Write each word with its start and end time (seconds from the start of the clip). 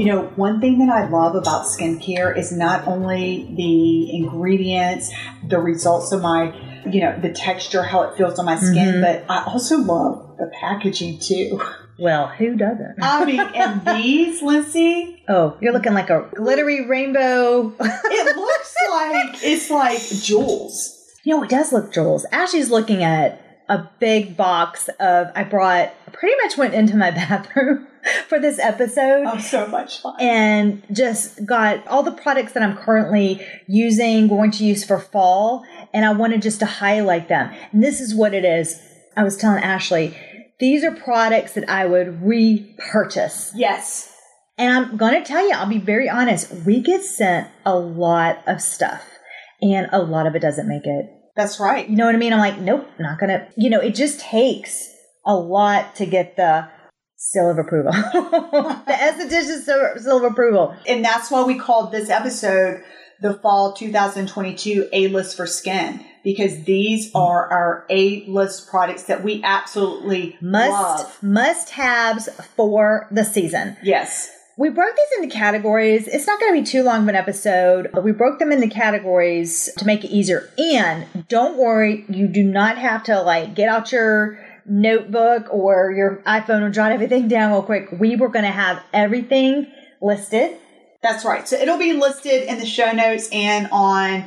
You 0.00 0.06
know, 0.06 0.22
one 0.36 0.62
thing 0.62 0.78
that 0.78 0.88
I 0.88 1.10
love 1.10 1.34
about 1.34 1.66
skincare 1.66 2.34
is 2.34 2.50
not 2.52 2.88
only 2.88 3.52
the 3.54 4.16
ingredients, 4.16 5.12
the 5.46 5.58
results 5.58 6.10
of 6.12 6.22
my, 6.22 6.54
you 6.90 7.02
know, 7.02 7.18
the 7.20 7.30
texture, 7.30 7.82
how 7.82 8.04
it 8.04 8.16
feels 8.16 8.38
on 8.38 8.46
my 8.46 8.56
skin, 8.56 8.94
Mhm. 8.94 9.02
but 9.02 9.30
I 9.30 9.44
also 9.44 9.76
love 9.76 10.36
the 10.38 10.50
packaging 10.58 11.18
too. 11.18 11.60
Well, 11.98 12.28
who 12.28 12.56
doesn't? 12.56 12.94
I 13.02 13.26
mean, 13.26 13.40
and 13.40 13.84
these, 13.84 14.40
Lindsey, 14.40 15.22
oh, 15.28 15.58
you're 15.60 15.74
looking 15.74 15.92
like 15.92 16.08
a 16.08 16.24
glittery 16.34 16.86
rainbow. 16.86 17.70
it 17.78 18.36
looks 18.36 18.74
like 18.90 19.44
it's 19.44 19.68
like 19.70 20.00
jewels. 20.22 20.96
You 21.24 21.36
know, 21.36 21.42
it 21.42 21.50
does 21.50 21.74
look 21.74 21.92
jewels. 21.92 22.24
Ashley's 22.32 22.70
looking 22.70 23.04
at 23.04 23.38
a 23.68 23.86
big 23.98 24.34
box 24.34 24.88
of, 24.98 25.26
I 25.36 25.44
brought, 25.44 25.90
pretty 26.14 26.36
much 26.42 26.56
went 26.56 26.72
into 26.72 26.96
my 26.96 27.10
bathroom 27.22 27.86
for 28.28 28.38
this 28.38 28.58
episode. 28.58 29.24
Oh, 29.26 29.38
so 29.38 29.66
much 29.66 30.00
fun. 30.00 30.16
and 30.20 30.82
just 30.92 31.44
got 31.44 31.86
all 31.86 32.02
the 32.02 32.12
products 32.12 32.52
that 32.52 32.62
I'm 32.62 32.76
currently 32.76 33.44
using, 33.66 34.28
going 34.28 34.50
to 34.52 34.64
use 34.64 34.84
for 34.84 34.98
fall, 34.98 35.64
and 35.92 36.04
I 36.04 36.12
wanted 36.12 36.42
just 36.42 36.60
to 36.60 36.66
highlight 36.66 37.28
them. 37.28 37.52
And 37.72 37.82
this 37.82 38.00
is 38.00 38.14
what 38.14 38.34
it 38.34 38.44
is. 38.44 38.80
I 39.16 39.24
was 39.24 39.36
telling 39.36 39.62
Ashley, 39.62 40.16
these 40.58 40.84
are 40.84 40.92
products 40.92 41.54
that 41.54 41.68
I 41.68 41.86
would 41.86 42.22
repurchase. 42.22 43.52
yes. 43.54 44.08
And 44.58 44.70
I'm 44.70 44.98
going 44.98 45.14
to 45.14 45.26
tell 45.26 45.46
you, 45.48 45.54
I'll 45.54 45.66
be 45.66 45.78
very 45.78 46.06
honest, 46.10 46.52
we 46.66 46.82
get 46.82 47.02
sent 47.02 47.48
a 47.64 47.74
lot 47.78 48.42
of 48.46 48.60
stuff, 48.60 49.02
and 49.62 49.88
a 49.90 50.02
lot 50.02 50.26
of 50.26 50.34
it 50.34 50.40
doesn't 50.42 50.68
make 50.68 50.84
it. 50.84 51.06
That's 51.34 51.58
right. 51.58 51.88
You 51.88 51.96
know 51.96 52.04
what 52.04 52.14
I 52.14 52.18
mean? 52.18 52.34
I'm 52.34 52.38
like, 52.40 52.58
nope, 52.58 52.86
not 52.98 53.18
going 53.18 53.30
to. 53.30 53.48
You 53.56 53.70
know, 53.70 53.80
it 53.80 53.94
just 53.94 54.20
takes 54.20 54.94
a 55.24 55.34
lot 55.34 55.94
to 55.96 56.04
get 56.04 56.36
the 56.36 56.68
seal 57.22 57.50
of 57.50 57.58
approval, 57.58 57.92
the 58.12 58.92
esthetician 58.92 60.00
seal 60.00 60.16
of 60.16 60.24
approval. 60.24 60.74
And 60.88 61.04
that's 61.04 61.30
why 61.30 61.44
we 61.44 61.58
called 61.58 61.92
this 61.92 62.08
episode 62.08 62.82
the 63.20 63.34
Fall 63.34 63.74
2022 63.74 64.88
A 64.90 65.08
List 65.08 65.36
for 65.36 65.46
Skin 65.46 66.02
because 66.24 66.64
these 66.64 67.08
mm-hmm. 67.08 67.18
are 67.18 67.46
our 67.52 67.86
A 67.90 68.24
list 68.26 68.68
products 68.68 69.04
that 69.04 69.22
we 69.22 69.42
absolutely 69.44 70.38
must 70.40 70.70
love. 70.70 71.22
must 71.22 71.70
haves 71.70 72.30
for 72.56 73.06
the 73.10 73.24
season. 73.24 73.76
Yes. 73.82 74.30
We 74.56 74.70
broke 74.70 74.94
these 74.96 75.22
into 75.22 75.34
categories. 75.34 76.08
It's 76.08 76.26
not 76.26 76.40
going 76.40 76.54
to 76.54 76.60
be 76.60 76.66
too 76.66 76.82
long 76.82 77.02
of 77.02 77.08
an 77.08 77.16
episode, 77.16 77.90
but 77.92 78.02
we 78.02 78.12
broke 78.12 78.38
them 78.38 78.52
into 78.52 78.68
categories 78.68 79.70
to 79.76 79.84
make 79.86 80.04
it 80.04 80.10
easier. 80.10 80.50
And 80.58 81.28
don't 81.28 81.58
worry, 81.58 82.06
you 82.08 82.28
do 82.28 82.42
not 82.42 82.78
have 82.78 83.02
to 83.04 83.20
like 83.20 83.54
get 83.54 83.68
out 83.68 83.92
your 83.92 84.38
notebook 84.70 85.52
or 85.52 85.92
your 85.92 86.22
iPhone 86.26 86.62
and 86.62 86.72
jot 86.72 86.92
everything 86.92 87.28
down 87.28 87.50
real 87.52 87.62
quick. 87.62 87.88
We 87.98 88.16
were 88.16 88.28
going 88.28 88.44
to 88.44 88.50
have 88.50 88.82
everything 88.92 89.66
listed. 90.00 90.56
That's 91.02 91.24
right. 91.24 91.46
So 91.46 91.56
it'll 91.56 91.78
be 91.78 91.92
listed 91.92 92.44
in 92.44 92.58
the 92.58 92.66
show 92.66 92.92
notes 92.92 93.28
and 93.32 93.68
on 93.72 94.26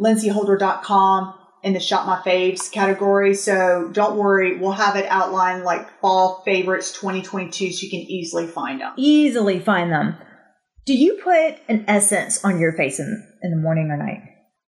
lindseyholder.com 0.00 1.34
in 1.62 1.72
the 1.72 1.80
Shop 1.80 2.06
My 2.06 2.16
Faves 2.16 2.70
category. 2.70 3.34
So 3.34 3.88
don't 3.92 4.16
worry, 4.16 4.58
we'll 4.58 4.72
have 4.72 4.96
it 4.96 5.06
outlined 5.08 5.64
like 5.64 6.00
fall 6.00 6.42
favorites 6.44 6.92
2022 6.92 7.72
so 7.72 7.84
you 7.84 7.90
can 7.90 8.00
easily 8.00 8.46
find 8.46 8.80
them. 8.80 8.92
Easily 8.96 9.60
find 9.60 9.92
them. 9.92 10.16
Do 10.86 10.94
you 10.94 11.20
put 11.22 11.56
an 11.68 11.84
essence 11.88 12.44
on 12.44 12.58
your 12.58 12.72
face 12.72 12.98
in, 12.98 13.26
in 13.42 13.50
the 13.50 13.56
morning 13.56 13.90
or 13.90 13.96
night? 13.96 14.20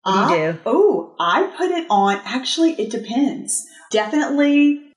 Uh, 0.04 0.28
do 0.28 0.34
you 0.34 0.52
do? 0.52 0.58
Oh, 0.66 1.14
I 1.18 1.50
put 1.56 1.70
it 1.70 1.86
on. 1.88 2.20
Actually, 2.24 2.72
it 2.72 2.90
depends. 2.90 3.66
Definitely 3.90 4.91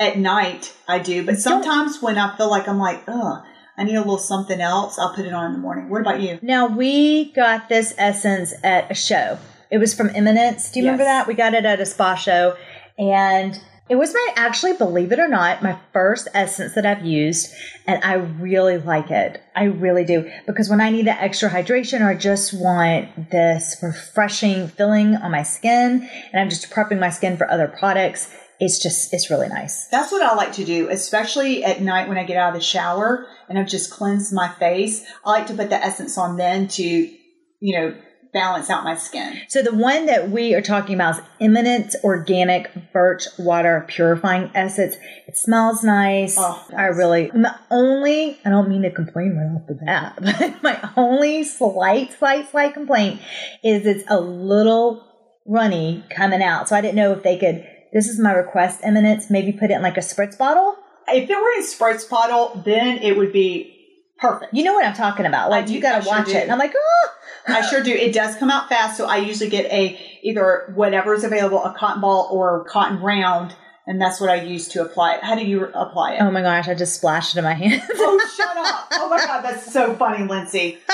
at 0.00 0.18
night 0.18 0.74
I 0.88 0.98
do, 0.98 1.24
but 1.24 1.38
sometimes 1.38 2.02
when 2.02 2.18
I 2.18 2.36
feel 2.36 2.50
like 2.50 2.66
I'm 2.66 2.78
like, 2.78 3.04
ugh, 3.06 3.44
I 3.76 3.84
need 3.84 3.94
a 3.94 4.00
little 4.00 4.18
something 4.18 4.60
else, 4.60 4.98
I'll 4.98 5.14
put 5.14 5.26
it 5.26 5.32
on 5.32 5.46
in 5.46 5.52
the 5.52 5.58
morning. 5.58 5.90
What 5.90 6.00
about 6.00 6.20
you? 6.20 6.38
Now 6.42 6.66
we 6.66 7.32
got 7.32 7.68
this 7.68 7.94
essence 7.98 8.54
at 8.64 8.90
a 8.90 8.94
show. 8.94 9.38
It 9.70 9.78
was 9.78 9.94
from 9.94 10.10
Eminence. 10.14 10.72
Do 10.72 10.80
you 10.80 10.86
remember 10.86 11.04
that? 11.04 11.28
We 11.28 11.34
got 11.34 11.54
it 11.54 11.64
at 11.64 11.80
a 11.80 11.86
spa 11.86 12.14
show, 12.16 12.56
and 12.98 13.60
it 13.88 13.96
was 13.96 14.14
my 14.14 14.28
actually, 14.36 14.72
believe 14.72 15.12
it 15.12 15.18
or 15.18 15.28
not, 15.28 15.62
my 15.62 15.78
first 15.92 16.28
essence 16.32 16.74
that 16.74 16.86
I've 16.86 17.04
used, 17.04 17.52
and 17.86 18.02
I 18.02 18.14
really 18.14 18.78
like 18.78 19.10
it. 19.10 19.42
I 19.54 19.64
really 19.64 20.04
do 20.04 20.30
because 20.46 20.68
when 20.70 20.80
I 20.80 20.90
need 20.90 21.06
that 21.06 21.20
extra 21.20 21.50
hydration 21.50 22.00
or 22.00 22.08
I 22.08 22.14
just 22.14 22.54
want 22.54 23.30
this 23.30 23.76
refreshing 23.82 24.68
feeling 24.68 25.16
on 25.16 25.30
my 25.30 25.42
skin, 25.42 26.08
and 26.32 26.40
I'm 26.40 26.48
just 26.48 26.70
prepping 26.70 26.98
my 26.98 27.10
skin 27.10 27.36
for 27.36 27.50
other 27.50 27.68
products, 27.68 28.32
it's 28.60 28.78
just 28.78 29.12
it's 29.12 29.30
really 29.30 29.48
nice. 29.48 29.86
That's 29.88 30.12
what 30.12 30.22
I 30.22 30.34
like 30.34 30.52
to 30.54 30.64
do, 30.64 30.88
especially 30.90 31.64
at 31.64 31.80
night 31.80 32.08
when 32.08 32.18
I 32.18 32.24
get 32.24 32.36
out 32.36 32.50
of 32.50 32.54
the 32.54 32.64
shower 32.64 33.26
and 33.48 33.58
I've 33.58 33.68
just 33.68 33.90
cleansed 33.90 34.32
my 34.32 34.48
face. 34.48 35.04
I 35.24 35.30
like 35.30 35.46
to 35.46 35.54
put 35.54 35.70
the 35.70 35.76
essence 35.76 36.16
on 36.18 36.36
then 36.36 36.68
to, 36.68 36.84
you 36.84 37.18
know, 37.60 37.94
balance 38.32 38.70
out 38.70 38.84
my 38.84 38.96
skin. 38.96 39.40
So 39.48 39.62
the 39.62 39.74
one 39.74 40.06
that 40.06 40.30
we 40.30 40.54
are 40.54 40.62
talking 40.62 40.94
about 40.94 41.18
is 41.18 41.24
Eminence 41.40 41.96
Organic 42.04 42.92
Birch 42.92 43.26
Water 43.38 43.84
Purifying 43.88 44.50
Essence. 44.54 44.94
It 45.26 45.36
smells 45.36 45.82
nice. 45.82 46.36
Oh, 46.38 46.64
I 46.76 46.84
really, 46.86 47.30
my 47.34 47.56
only, 47.70 48.38
I 48.44 48.50
don't 48.50 48.68
mean 48.68 48.82
to 48.82 48.90
complain 48.90 49.36
right 49.36 49.60
off 49.60 49.66
the 49.66 49.74
bat, 49.74 50.18
but 50.62 50.62
my 50.62 50.90
only 50.96 51.44
slight, 51.44 52.12
slight, 52.12 52.50
slight 52.50 52.74
complaint 52.74 53.20
is 53.64 53.86
it's 53.86 54.04
a 54.08 54.20
little 54.20 55.06
runny 55.46 56.04
coming 56.10 56.42
out. 56.42 56.68
So 56.68 56.76
I 56.76 56.80
didn't 56.80 56.96
know 56.96 57.12
if 57.12 57.22
they 57.22 57.38
could, 57.38 57.66
this 57.92 58.08
is 58.08 58.18
my 58.18 58.32
request, 58.32 58.80
Eminence, 58.82 59.30
maybe 59.30 59.52
put 59.52 59.70
it 59.70 59.74
in 59.74 59.82
like 59.82 59.96
a 59.96 60.00
spritz 60.00 60.36
bottle. 60.38 60.76
If 61.08 61.28
it 61.28 61.36
were 61.36 61.52
in 61.56 61.62
spritz 61.62 62.08
bottle, 62.08 62.62
then 62.64 62.98
it 62.98 63.16
would 63.16 63.32
be 63.32 63.76
perfect. 64.18 64.54
You 64.54 64.64
know 64.64 64.74
what 64.74 64.84
I'm 64.84 64.94
talking 64.94 65.26
about. 65.26 65.50
Like 65.50 65.66
do- 65.66 65.74
you 65.74 65.80
gotta 65.80 66.02
sure 66.04 66.12
watch 66.12 66.26
do. 66.26 66.32
it. 66.32 66.42
And 66.42 66.52
I'm 66.52 66.58
like, 66.58 66.74
oh, 66.76 67.08
I 67.48 67.62
sure 67.62 67.82
do. 67.82 67.92
It 67.92 68.12
does 68.12 68.36
come 68.36 68.50
out 68.50 68.68
fast, 68.68 68.96
so 68.96 69.06
I 69.06 69.16
usually 69.18 69.50
get 69.50 69.64
a 69.72 69.98
either 70.22 70.72
whatever's 70.74 71.24
available, 71.24 71.64
a 71.64 71.74
cotton 71.76 72.00
ball 72.00 72.28
or 72.30 72.64
cotton 72.64 73.00
round, 73.00 73.56
and 73.86 74.00
that's 74.00 74.20
what 74.20 74.30
I 74.30 74.42
use 74.42 74.68
to 74.68 74.82
apply 74.82 75.14
it. 75.14 75.24
How 75.24 75.34
do 75.34 75.44
you 75.44 75.64
apply 75.64 76.14
it? 76.14 76.20
oh 76.20 76.30
my 76.30 76.42
gosh, 76.42 76.68
I 76.68 76.74
just 76.74 76.94
splashed 76.94 77.34
it 77.34 77.38
in 77.38 77.44
my 77.44 77.54
hands. 77.54 77.82
Oh, 77.92 78.30
shut 78.36 78.56
up! 78.56 78.88
Oh 78.92 79.08
my 79.08 79.18
god, 79.18 79.42
that's 79.42 79.72
so 79.72 79.94
funny, 79.94 80.26
Lindsey. 80.26 80.78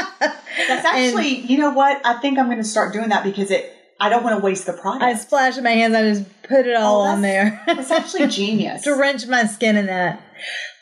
That's 0.69 0.87
actually, 0.87 1.41
you 1.41 1.59
know 1.59 1.71
what? 1.71 2.01
I 2.05 2.15
think 2.15 2.39
I'm 2.39 2.47
going 2.47 2.57
to 2.59 2.65
start 2.65 2.93
doing 2.95 3.11
that 3.11 3.23
because 3.25 3.51
it. 3.51 3.76
I 3.99 4.09
don't 4.09 4.23
want 4.25 4.39
to 4.39 4.45
waste 4.45 4.67
the 4.67 4.73
product. 4.75 5.03
I 5.05 5.15
splashed 5.15 5.59
in 5.59 5.65
my 5.65 5.71
hands. 5.71 5.95
I 5.95 6.03
just 6.03 6.43
put 6.43 6.67
it 6.67 6.77
all 6.77 7.01
Oh, 7.03 7.05
on 7.07 7.23
there. 7.23 7.63
It's 7.67 7.91
actually 7.91 8.27
genius. 8.29 8.85
Drench 8.85 9.27
my 9.27 9.45
skin 9.47 9.77
in 9.77 9.87
that. 9.87 10.23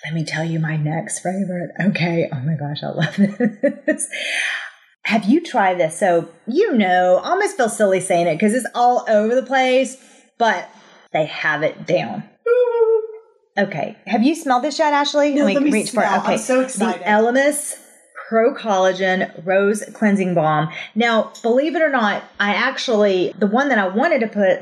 Let 0.05 0.15
me 0.15 0.25
tell 0.25 0.45
you 0.45 0.59
my 0.59 0.77
next 0.77 1.21
favorite. 1.21 1.71
Okay. 1.81 2.29
Oh 2.33 2.41
my 2.41 2.55
gosh, 2.57 2.83
I 2.83 2.89
love 2.89 3.17
this. 3.87 4.09
Have 5.05 5.25
you 5.25 5.41
tried 5.43 5.79
this? 5.79 5.99
So, 5.99 6.29
you 6.47 6.75
know, 6.75 7.21
I 7.23 7.31
almost 7.31 7.57
feel 7.57 7.69
silly 7.69 8.01
saying 8.01 8.27
it 8.27 8.35
because 8.35 8.53
it's 8.55 8.67
all 8.75 9.05
over 9.09 9.35
the 9.35 9.45
place, 9.47 9.97
but 10.39 10.69
they 11.13 11.27
have 11.27 11.63
it 11.63 11.87
down. 11.87 12.25
Okay. 13.57 13.97
Have 14.09 14.25
you 14.25 14.35
smelled 14.35 14.65
this 14.65 14.81
yet, 14.81 14.93
Ashley? 14.93 15.33
No, 15.33 15.45
let 15.45 15.63
me 15.63 15.71
reach 15.71 15.93
for 15.93 16.03
it. 16.03 16.07
Okay. 16.07 16.33
I'm 16.33 16.39
so 16.39 16.61
excited. 16.63 17.03
The 17.03 17.05
Elemis 17.05 17.77
Pro 18.29 18.55
Collagen 18.55 19.45
Rose 19.45 19.85
Cleansing 19.93 20.35
Balm. 20.35 20.71
Now, 20.95 21.33
believe 21.43 21.77
it 21.77 21.83
or 21.83 21.91
not, 21.91 22.25
I 22.41 22.55
actually, 22.55 23.35
the 23.39 23.47
one 23.47 23.69
that 23.69 23.79
I 23.79 23.89
wanted 23.89 24.21
to 24.21 24.29
put, 24.29 24.61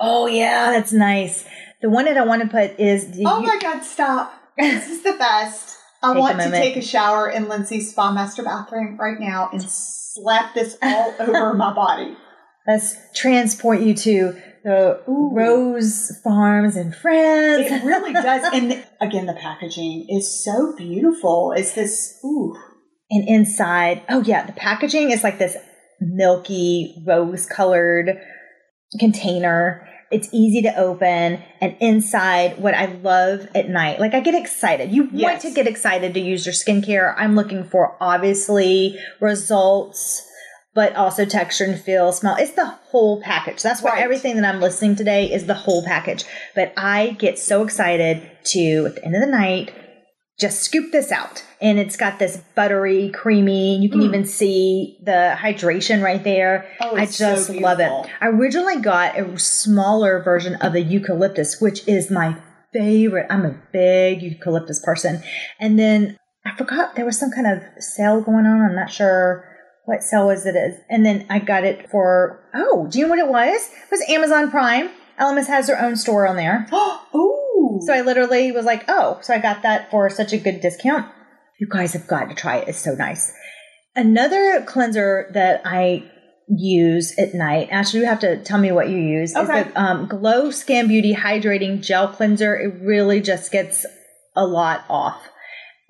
oh 0.00 0.26
yeah, 0.26 0.70
that's 0.70 0.92
nice. 0.92 1.44
The 1.80 1.88
one 1.88 2.04
that 2.04 2.18
I 2.18 2.24
want 2.24 2.42
to 2.42 2.48
put 2.48 2.78
is 2.78 3.12
the 3.12 3.24
Oh 3.26 3.40
my 3.40 3.58
god, 3.58 3.82
stop. 3.82 4.34
This 4.58 4.90
is 4.90 5.02
the 5.02 5.12
best. 5.12 5.76
I 6.02 6.12
want 6.12 6.40
to 6.40 6.50
take 6.50 6.76
a 6.76 6.82
shower 6.82 7.30
in 7.30 7.48
Lindsey's 7.48 7.90
spa 7.90 8.12
master 8.12 8.42
bathroom 8.42 8.96
right 8.98 9.18
now 9.18 9.50
and 9.52 9.62
slap 9.62 10.54
this 10.54 10.76
all 10.82 11.14
over 11.20 11.54
my 11.54 11.72
body. 11.72 12.16
let's 12.66 12.96
transport 13.14 13.80
you 13.80 13.94
to 13.94 14.40
the 14.64 15.02
Ooh. 15.08 15.30
Rose 15.32 16.12
Farms 16.22 16.76
in 16.76 16.92
France. 16.92 17.70
It 17.70 17.84
really 17.84 18.12
does. 18.12 18.44
And 18.52 18.84
again, 19.00 19.26
the 19.26 19.34
packaging 19.34 20.06
is 20.08 20.44
so 20.44 20.74
beautiful. 20.76 21.52
It's 21.52 21.72
this, 21.72 22.20
ooh. 22.24 22.56
And 23.10 23.28
inside, 23.28 24.02
oh 24.08 24.22
yeah, 24.22 24.46
the 24.46 24.52
packaging 24.52 25.10
is 25.10 25.24
like 25.24 25.38
this 25.38 25.56
milky 26.00 26.94
rose 27.06 27.46
colored 27.46 28.18
container. 28.98 29.86
It's 30.10 30.28
easy 30.32 30.62
to 30.62 30.76
open, 30.76 31.40
and 31.60 31.76
inside, 31.78 32.58
what 32.58 32.74
I 32.74 32.86
love 32.86 33.46
at 33.54 33.68
night, 33.68 34.00
like 34.00 34.12
I 34.12 34.18
get 34.20 34.34
excited. 34.34 34.90
You 34.90 35.08
want 35.12 35.40
to 35.42 35.52
get 35.52 35.68
excited 35.68 36.14
to 36.14 36.20
use 36.20 36.44
your 36.44 36.52
skincare. 36.52 37.14
I'm 37.16 37.36
looking 37.36 37.62
for 37.62 37.96
obviously 38.00 38.98
results, 39.20 40.26
but 40.74 40.96
also 40.96 41.24
texture 41.24 41.62
and 41.64 41.80
feel, 41.80 42.10
smell. 42.12 42.34
It's 42.40 42.52
the 42.52 42.66
whole 42.66 43.22
package. 43.22 43.62
That's 43.62 43.82
why 43.82 43.92
Right. 43.92 44.02
everything 44.02 44.34
that 44.34 44.44
I'm 44.52 44.60
listening 44.60 44.96
today 44.96 45.32
is 45.32 45.46
the 45.46 45.54
whole 45.54 45.84
package. 45.84 46.24
But 46.56 46.72
I 46.76 47.10
get 47.18 47.38
so 47.38 47.62
excited 47.62 48.28
to, 48.46 48.86
at 48.86 48.94
the 48.96 49.04
end 49.04 49.14
of 49.14 49.20
the 49.20 49.28
night, 49.28 49.70
just 50.40 50.60
scoop 50.62 50.90
this 50.90 51.12
out. 51.12 51.44
And 51.62 51.78
it's 51.78 51.96
got 51.96 52.18
this 52.18 52.38
buttery, 52.54 53.10
creamy, 53.10 53.76
you 53.78 53.90
can 53.90 54.00
Mm. 54.00 54.04
even 54.06 54.24
see 54.24 54.98
the 55.04 55.34
hydration 55.36 56.02
right 56.02 56.24
there. 56.24 56.66
Oh, 56.80 56.96
I 56.96 57.02
it's 57.02 57.16
so 57.16 57.34
just 57.34 57.50
love 57.50 57.80
it. 57.80 57.92
I 58.20 58.28
originally 58.28 58.80
got 58.80 59.18
a 59.18 59.38
smaller 59.38 60.22
version 60.22 60.54
of 60.56 60.72
the 60.72 60.80
eucalyptus, 60.80 61.60
which 61.60 61.86
is 61.86 62.10
my 62.10 62.36
favorite. 62.72 63.26
I'm 63.28 63.44
a 63.44 63.56
big 63.72 64.22
eucalyptus 64.22 64.80
person. 64.82 65.22
And 65.58 65.78
then 65.78 66.16
I 66.46 66.56
forgot 66.56 66.96
there 66.96 67.04
was 67.04 67.18
some 67.18 67.30
kind 67.30 67.46
of 67.46 67.62
sale 67.82 68.22
going 68.22 68.46
on. 68.46 68.62
I'm 68.62 68.74
not 68.76 68.90
sure 68.90 69.44
what 69.84 70.02
sale 70.02 70.28
was 70.28 70.46
it 70.46 70.56
is. 70.56 70.76
And 70.88 71.04
then 71.04 71.26
I 71.28 71.40
got 71.40 71.64
it 71.64 71.90
for 71.90 72.40
oh, 72.54 72.86
do 72.90 72.98
you 72.98 73.04
know 73.04 73.10
what 73.10 73.18
it 73.18 73.28
was? 73.28 73.60
It 73.84 73.90
was 73.90 74.02
Amazon 74.08 74.50
Prime. 74.50 74.88
Elemis 75.20 75.48
has 75.48 75.66
their 75.66 75.78
own 75.78 75.96
store 75.96 76.26
on 76.26 76.36
there. 76.36 76.66
Ooh. 77.14 77.80
So 77.86 77.92
I 77.92 78.00
literally 78.00 78.50
was 78.52 78.64
like, 78.64 78.84
oh, 78.88 79.18
so 79.20 79.34
I 79.34 79.38
got 79.38 79.62
that 79.62 79.90
for 79.90 80.08
such 80.08 80.32
a 80.32 80.38
good 80.38 80.60
discount. 80.62 81.06
You 81.60 81.66
guys 81.68 81.92
have 81.92 82.06
got 82.06 82.30
to 82.30 82.34
try 82.34 82.56
it. 82.56 82.68
It's 82.68 82.78
so 82.78 82.94
nice. 82.94 83.32
Another 83.94 84.62
cleanser 84.66 85.30
that 85.34 85.60
I 85.64 86.10
use 86.48 87.16
at 87.18 87.34
night, 87.34 87.68
Ashley, 87.70 88.00
you 88.00 88.06
have 88.06 88.20
to 88.20 88.42
tell 88.42 88.58
me 88.58 88.72
what 88.72 88.88
you 88.88 88.96
use, 88.96 89.36
Okay. 89.36 89.60
is 89.60 89.66
the 89.66 89.80
um, 89.80 90.06
Glo 90.08 90.50
Skin 90.50 90.88
Beauty 90.88 91.14
Hydrating 91.14 91.82
Gel 91.82 92.08
Cleanser. 92.08 92.56
It 92.56 92.80
really 92.82 93.20
just 93.20 93.52
gets 93.52 93.84
a 94.34 94.46
lot 94.46 94.84
off. 94.88 95.20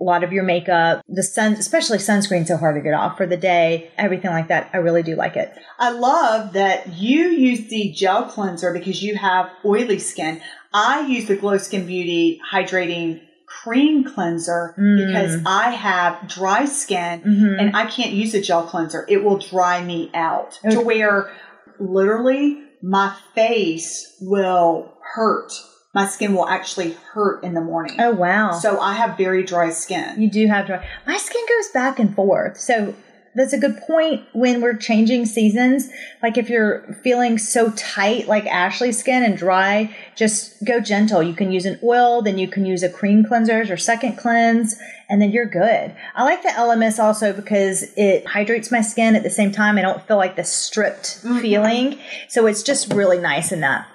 A 0.01 0.05
lot 0.05 0.25
of 0.25 0.33
your 0.33 0.45
makeup, 0.45 1.03
the 1.09 1.23
sun, 1.23 1.53
especially 1.53 1.99
sunscreen, 1.99 2.47
so 2.47 2.57
hard 2.57 2.75
to 2.75 2.81
get 2.81 2.95
off 2.95 3.19
for 3.19 3.27
the 3.27 3.37
day, 3.37 3.91
everything 3.99 4.31
like 4.31 4.49
that. 4.49 4.71
I 4.73 4.79
really 4.79 5.03
do 5.03 5.15
like 5.15 5.37
it. 5.37 5.53
I 5.79 5.91
love 5.91 6.55
that 6.55 6.95
you 6.95 7.29
use 7.29 7.69
the 7.69 7.93
gel 7.93 8.25
cleanser 8.25 8.73
because 8.73 9.03
you 9.03 9.17
have 9.17 9.51
oily 9.65 9.99
skin. 9.99 10.41
I 10.73 11.07
use 11.07 11.29
the 11.29 11.37
Glo 11.37 11.59
Skin 11.59 11.87
Beauty 11.87 12.41
Hydrating 12.51 13.21
Cream 13.63 14.05
Cleanser 14.05 14.75
Mm. 14.79 15.07
because 15.07 15.43
I 15.45 15.71
have 15.71 16.29
dry 16.29 16.65
skin 16.65 17.21
Mhm. 17.23 17.61
and 17.61 17.77
I 17.77 17.87
can't 17.87 18.13
use 18.13 18.33
a 18.35 18.41
gel 18.41 18.63
cleanser. 18.63 19.05
It 19.09 19.25
will 19.25 19.39
dry 19.39 19.83
me 19.83 20.11
out 20.15 20.59
Okay. 20.65 20.75
to 20.77 20.81
where 20.81 21.31
literally 21.79 22.59
my 22.83 23.13
face 23.35 24.17
will 24.21 24.93
hurt. 25.15 25.53
My 25.93 26.07
skin 26.07 26.35
will 26.35 26.49
actually 26.49 26.97
hurt 27.13 27.43
in 27.43 27.55
the 27.55 27.61
morning. 27.61 27.97
Oh, 28.01 28.13
wow. 28.13 28.53
So 28.53 28.79
I 28.81 28.93
have 28.95 29.17
very 29.19 29.43
dry 29.43 29.71
skin. 29.71 30.15
You 30.23 30.31
do 30.31 30.47
have 30.47 30.67
dry. 30.67 30.87
My 31.07 31.17
skin 31.17 31.43
goes 31.49 31.69
back 31.75 31.99
and 31.99 32.15
forth. 32.15 32.59
So 32.61 32.95
that's 33.35 33.53
a 33.53 33.59
good 33.59 33.79
point 33.79 34.25
when 34.33 34.61
we're 34.61 34.77
changing 34.77 35.25
seasons. 35.25 35.89
Like 36.23 36.37
if 36.37 36.51
you're 36.51 36.83
feeling 37.05 37.39
so 37.39 37.71
tight, 37.73 38.27
like 38.27 38.47
Ashley's 38.47 38.99
skin 38.99 39.23
and 39.23 39.37
dry, 39.37 39.95
just 40.17 40.65
go 40.65 40.81
gentle. 40.81 41.23
You 41.23 41.35
can 41.35 41.53
use 41.53 41.65
an 41.65 41.79
oil, 41.83 42.23
then 42.23 42.39
you 42.39 42.49
can 42.49 42.67
use 42.67 42.83
a 42.83 42.89
cream 42.89 43.25
cleanser 43.25 43.73
or 43.73 43.77
second 43.77 44.17
cleanse, 44.17 44.77
and 45.09 45.23
then 45.23 45.31
you're 45.31 45.47
good. 45.47 45.95
I 46.15 46.25
like 46.25 46.43
the 46.43 46.49
Elemis 46.49 46.99
also 46.99 47.33
because 47.33 47.85
it 47.97 48.27
hydrates 48.27 48.73
my 48.73 48.81
skin 48.81 49.15
at 49.15 49.23
the 49.23 49.31
same 49.31 49.53
time. 49.53 49.79
I 49.79 49.83
don't 49.83 50.07
feel 50.07 50.17
like 50.17 50.35
the 50.35 50.45
stripped 50.45 51.23
mm-hmm. 51.23 51.39
feeling. 51.39 51.99
So 52.29 52.47
it's 52.47 52.63
just 52.65 52.93
really 52.93 53.19
nice 53.19 53.53
in 53.53 53.61
that. 53.61 53.87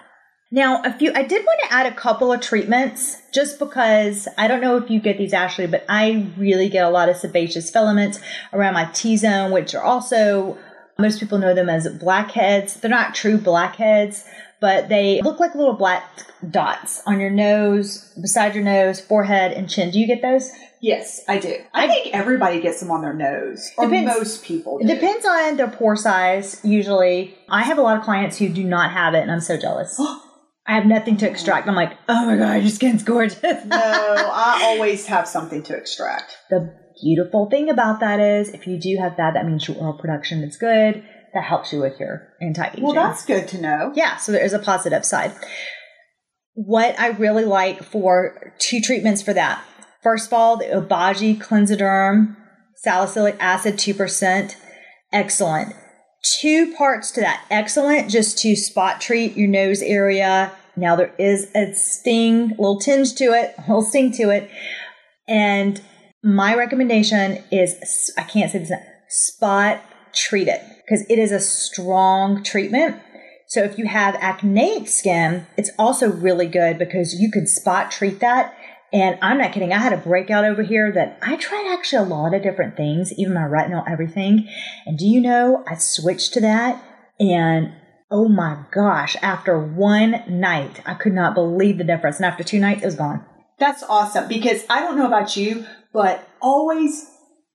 Now, 0.55 0.81
a 0.83 0.93
few, 0.93 1.11
I 1.13 1.23
did 1.23 1.43
want 1.45 1.59
to 1.65 1.73
add 1.73 1.85
a 1.85 1.93
couple 1.93 2.31
of 2.31 2.39
treatments 2.39 3.21
just 3.33 3.59
because 3.59 4.25
I 4.37 4.47
don't 4.47 4.61
know 4.61 4.77
if 4.77 4.89
you 4.89 5.01
get 5.01 5.17
these, 5.17 5.33
Ashley, 5.33 5.67
but 5.67 5.83
I 5.89 6.31
really 6.37 6.69
get 6.69 6.85
a 6.85 6.89
lot 6.89 7.09
of 7.09 7.17
sebaceous 7.17 7.69
filaments 7.69 8.21
around 8.53 8.73
my 8.73 8.89
T 8.93 9.17
zone, 9.17 9.51
which 9.51 9.75
are 9.75 9.83
also, 9.83 10.57
most 10.97 11.19
people 11.19 11.39
know 11.39 11.53
them 11.53 11.67
as 11.67 11.89
blackheads. 11.97 12.75
They're 12.75 12.89
not 12.89 13.13
true 13.13 13.37
blackheads, 13.37 14.23
but 14.61 14.87
they 14.87 15.19
look 15.23 15.41
like 15.41 15.55
little 15.55 15.73
black 15.73 16.25
dots 16.49 17.03
on 17.05 17.19
your 17.19 17.31
nose, 17.31 18.13
beside 18.21 18.55
your 18.55 18.63
nose, 18.63 19.01
forehead, 19.01 19.51
and 19.51 19.69
chin. 19.69 19.91
Do 19.91 19.99
you 19.99 20.07
get 20.07 20.21
those? 20.21 20.49
Yes, 20.79 21.21
I 21.27 21.37
do. 21.37 21.53
I 21.73 21.87
think 21.87 22.15
everybody 22.15 22.61
gets 22.61 22.79
them 22.79 22.91
on 22.91 23.01
their 23.01 23.13
nose, 23.13 23.71
or 23.77 23.87
Depends. 23.87 24.17
most 24.17 24.45
people. 24.45 24.79
It 24.79 24.87
Do. 24.87 24.95
depends 24.95 25.25
on 25.25 25.57
their 25.57 25.69
pore 25.69 25.97
size, 25.97 26.61
usually. 26.63 27.37
I 27.49 27.63
have 27.63 27.77
a 27.77 27.81
lot 27.81 27.97
of 27.97 28.05
clients 28.05 28.37
who 28.37 28.47
do 28.47 28.63
not 28.63 28.91
have 28.91 29.15
it, 29.15 29.19
and 29.19 29.31
I'm 29.33 29.41
so 29.41 29.57
jealous. 29.57 29.99
I 30.67 30.73
have 30.75 30.85
nothing 30.85 31.17
to 31.17 31.29
extract. 31.29 31.67
I'm 31.67 31.75
like, 31.75 31.95
oh 32.09 32.25
my 32.25 32.37
God, 32.37 32.61
your 32.61 32.69
skin's 32.71 33.03
gorgeous. 33.03 33.39
No, 33.65 33.77
I 33.77 34.61
always 34.63 35.05
have 35.07 35.27
something 35.27 35.61
to 35.63 35.75
extract. 35.75 36.37
The 36.49 36.73
beautiful 37.03 37.49
thing 37.49 37.69
about 37.69 37.99
that 37.99 38.19
is 38.19 38.49
if 38.49 38.65
you 38.65 38.79
do 38.79 38.97
have 38.99 39.17
that, 39.17 39.33
that 39.35 39.45
means 39.45 39.67
your 39.67 39.77
oil 39.77 39.93
production 39.99 40.43
is 40.43 40.57
good. 40.57 41.03
That 41.33 41.43
helps 41.43 41.71
you 41.73 41.81
with 41.81 41.99
your 41.99 42.29
anti-aging. 42.41 42.83
Well, 42.83 42.93
that's 42.93 43.25
good 43.25 43.47
to 43.49 43.61
know. 43.61 43.91
yeah, 43.95 44.15
so 44.17 44.31
there 44.31 44.43
is 44.43 44.53
a 44.53 44.59
positive 44.59 45.05
side. 45.05 45.33
What 46.53 46.97
I 46.99 47.09
really 47.09 47.43
like 47.45 47.83
for 47.83 48.53
two 48.59 48.79
treatments 48.79 49.21
for 49.21 49.33
that. 49.33 49.63
First 50.01 50.27
of 50.27 50.33
all, 50.33 50.57
the 50.57 50.65
Obagi 50.65 51.37
CLENZIderm 51.39 52.37
salicylic 52.77 53.35
acid 53.39 53.75
2%. 53.75 54.55
Excellent. 55.11 55.75
Two 56.25 56.73
parts 56.73 57.11
to 57.11 57.21
that. 57.21 57.45
Excellent 57.51 58.09
just 58.09 58.39
to 58.39 58.55
spot 58.55 58.99
treat 58.99 59.37
your 59.37 59.47
nose 59.47 59.81
area. 59.83 60.51
Now 60.75 60.95
there 60.95 61.13
is 61.19 61.51
a 61.55 61.73
sting, 61.75 62.51
a 62.51 62.61
little 62.61 62.79
tinge 62.79 63.13
to 63.15 63.25
it, 63.25 63.53
a 63.57 63.61
little 63.61 63.83
sting 63.83 64.11
to 64.13 64.31
it. 64.31 64.49
And 65.27 65.81
my 66.23 66.55
recommendation 66.55 67.43
is 67.51 68.11
I 68.17 68.23
can't 68.23 68.51
say 68.51 68.59
this 68.59 68.71
spot 69.07 69.81
treat 70.13 70.47
it 70.47 70.61
because 70.83 71.05
it 71.09 71.19
is 71.19 71.31
a 71.31 71.39
strong 71.39 72.43
treatment. 72.43 72.99
So 73.47 73.63
if 73.63 73.77
you 73.77 73.85
have 73.85 74.15
acneic 74.15 74.87
skin, 74.87 75.45
it's 75.57 75.69
also 75.77 76.11
really 76.11 76.47
good 76.47 76.79
because 76.79 77.13
you 77.13 77.31
can 77.31 77.45
spot 77.45 77.91
treat 77.91 78.19
that. 78.19 78.57
And 78.95 79.19
I'm 79.21 79.39
not 79.39 79.51
kidding. 79.51 79.73
I 79.73 79.79
had 79.79 79.91
a 79.91 79.97
breakout 79.97 80.45
over 80.45 80.63
here 80.63 80.89
that 80.89 81.19
I 81.21 81.35
tried 81.35 81.69
actually 81.73 82.05
a 82.05 82.15
lot 82.15 82.33
of 82.33 82.41
different 82.41 82.77
things, 82.77 83.11
even 83.17 83.33
my 83.33 83.41
retinol, 83.41 83.83
everything. 83.91 84.47
And 84.85 84.97
do 84.97 85.05
you 85.05 85.19
know, 85.19 85.65
I 85.67 85.75
switched 85.75 86.33
to 86.35 86.39
that 86.39 86.81
and 87.19 87.73
oh 88.09 88.29
my 88.29 88.63
gosh, 88.71 89.17
after 89.21 89.59
one 89.59 90.23
night, 90.29 90.79
I 90.85 90.93
could 90.93 91.11
not 91.11 91.35
believe 91.35 91.77
the 91.77 91.83
difference. 91.83 92.17
And 92.17 92.25
after 92.25 92.45
two 92.45 92.57
nights, 92.57 92.83
it 92.83 92.85
was 92.85 92.95
gone. 92.95 93.25
That's 93.59 93.83
awesome 93.83 94.29
because 94.29 94.63
I 94.69 94.79
don't 94.79 94.97
know 94.97 95.07
about 95.07 95.35
you, 95.35 95.65
but 95.91 96.25
always 96.41 97.05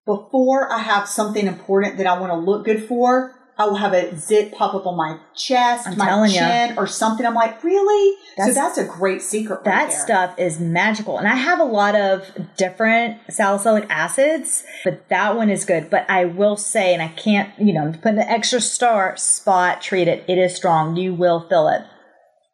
before 0.05 0.71
I 0.71 0.81
have 0.81 1.09
something 1.09 1.47
important 1.47 1.97
that 1.97 2.07
I 2.07 2.21
want 2.21 2.33
to 2.33 2.37
look 2.37 2.67
good 2.67 2.85
for, 2.85 3.35
I 3.61 3.67
will 3.67 3.77
have 3.77 3.93
a 3.93 4.17
zit 4.17 4.53
pop 4.53 4.75
up 4.75 4.87
on 4.87 4.97
my 4.97 5.19
chest, 5.37 5.87
I'm 5.87 5.99
my 5.99 6.27
chin, 6.29 6.79
or 6.79 6.87
something. 6.87 7.27
I'm 7.27 7.35
like, 7.35 7.63
really? 7.63 8.17
That's- 8.39 8.55
so 8.55 8.61
that's 8.61 8.79
a 8.79 8.85
great 8.85 9.21
secret. 9.21 9.65
That 9.65 9.93
stuff 9.93 10.35
is 10.39 10.59
magical. 10.59 11.19
And 11.19 11.29
I 11.29 11.35
have 11.37 11.61
a 11.61 11.65
lot 11.65 11.95
of 11.95 12.31
different 12.57 13.19
salicylic 13.29 13.85
acids, 13.91 14.65
but 14.83 15.07
that 15.11 15.37
one 15.37 15.51
is 15.51 15.67
good. 15.67 15.91
But 15.91 16.09
I 16.09 16.25
will 16.25 16.57
say, 16.57 16.95
and 16.95 17.03
I 17.03 17.09
can't, 17.09 17.51
you 17.59 17.75
know, 17.75 17.93
put 17.93 18.13
an 18.15 18.21
extra 18.21 18.63
star, 18.63 19.15
spot 19.19 19.83
treat 19.83 20.09
it. 20.09 20.25
It 20.27 20.39
is 20.39 20.57
strong. 20.57 20.97
You 20.97 21.13
will 21.13 21.47
feel 21.47 21.69
it. 21.69 21.83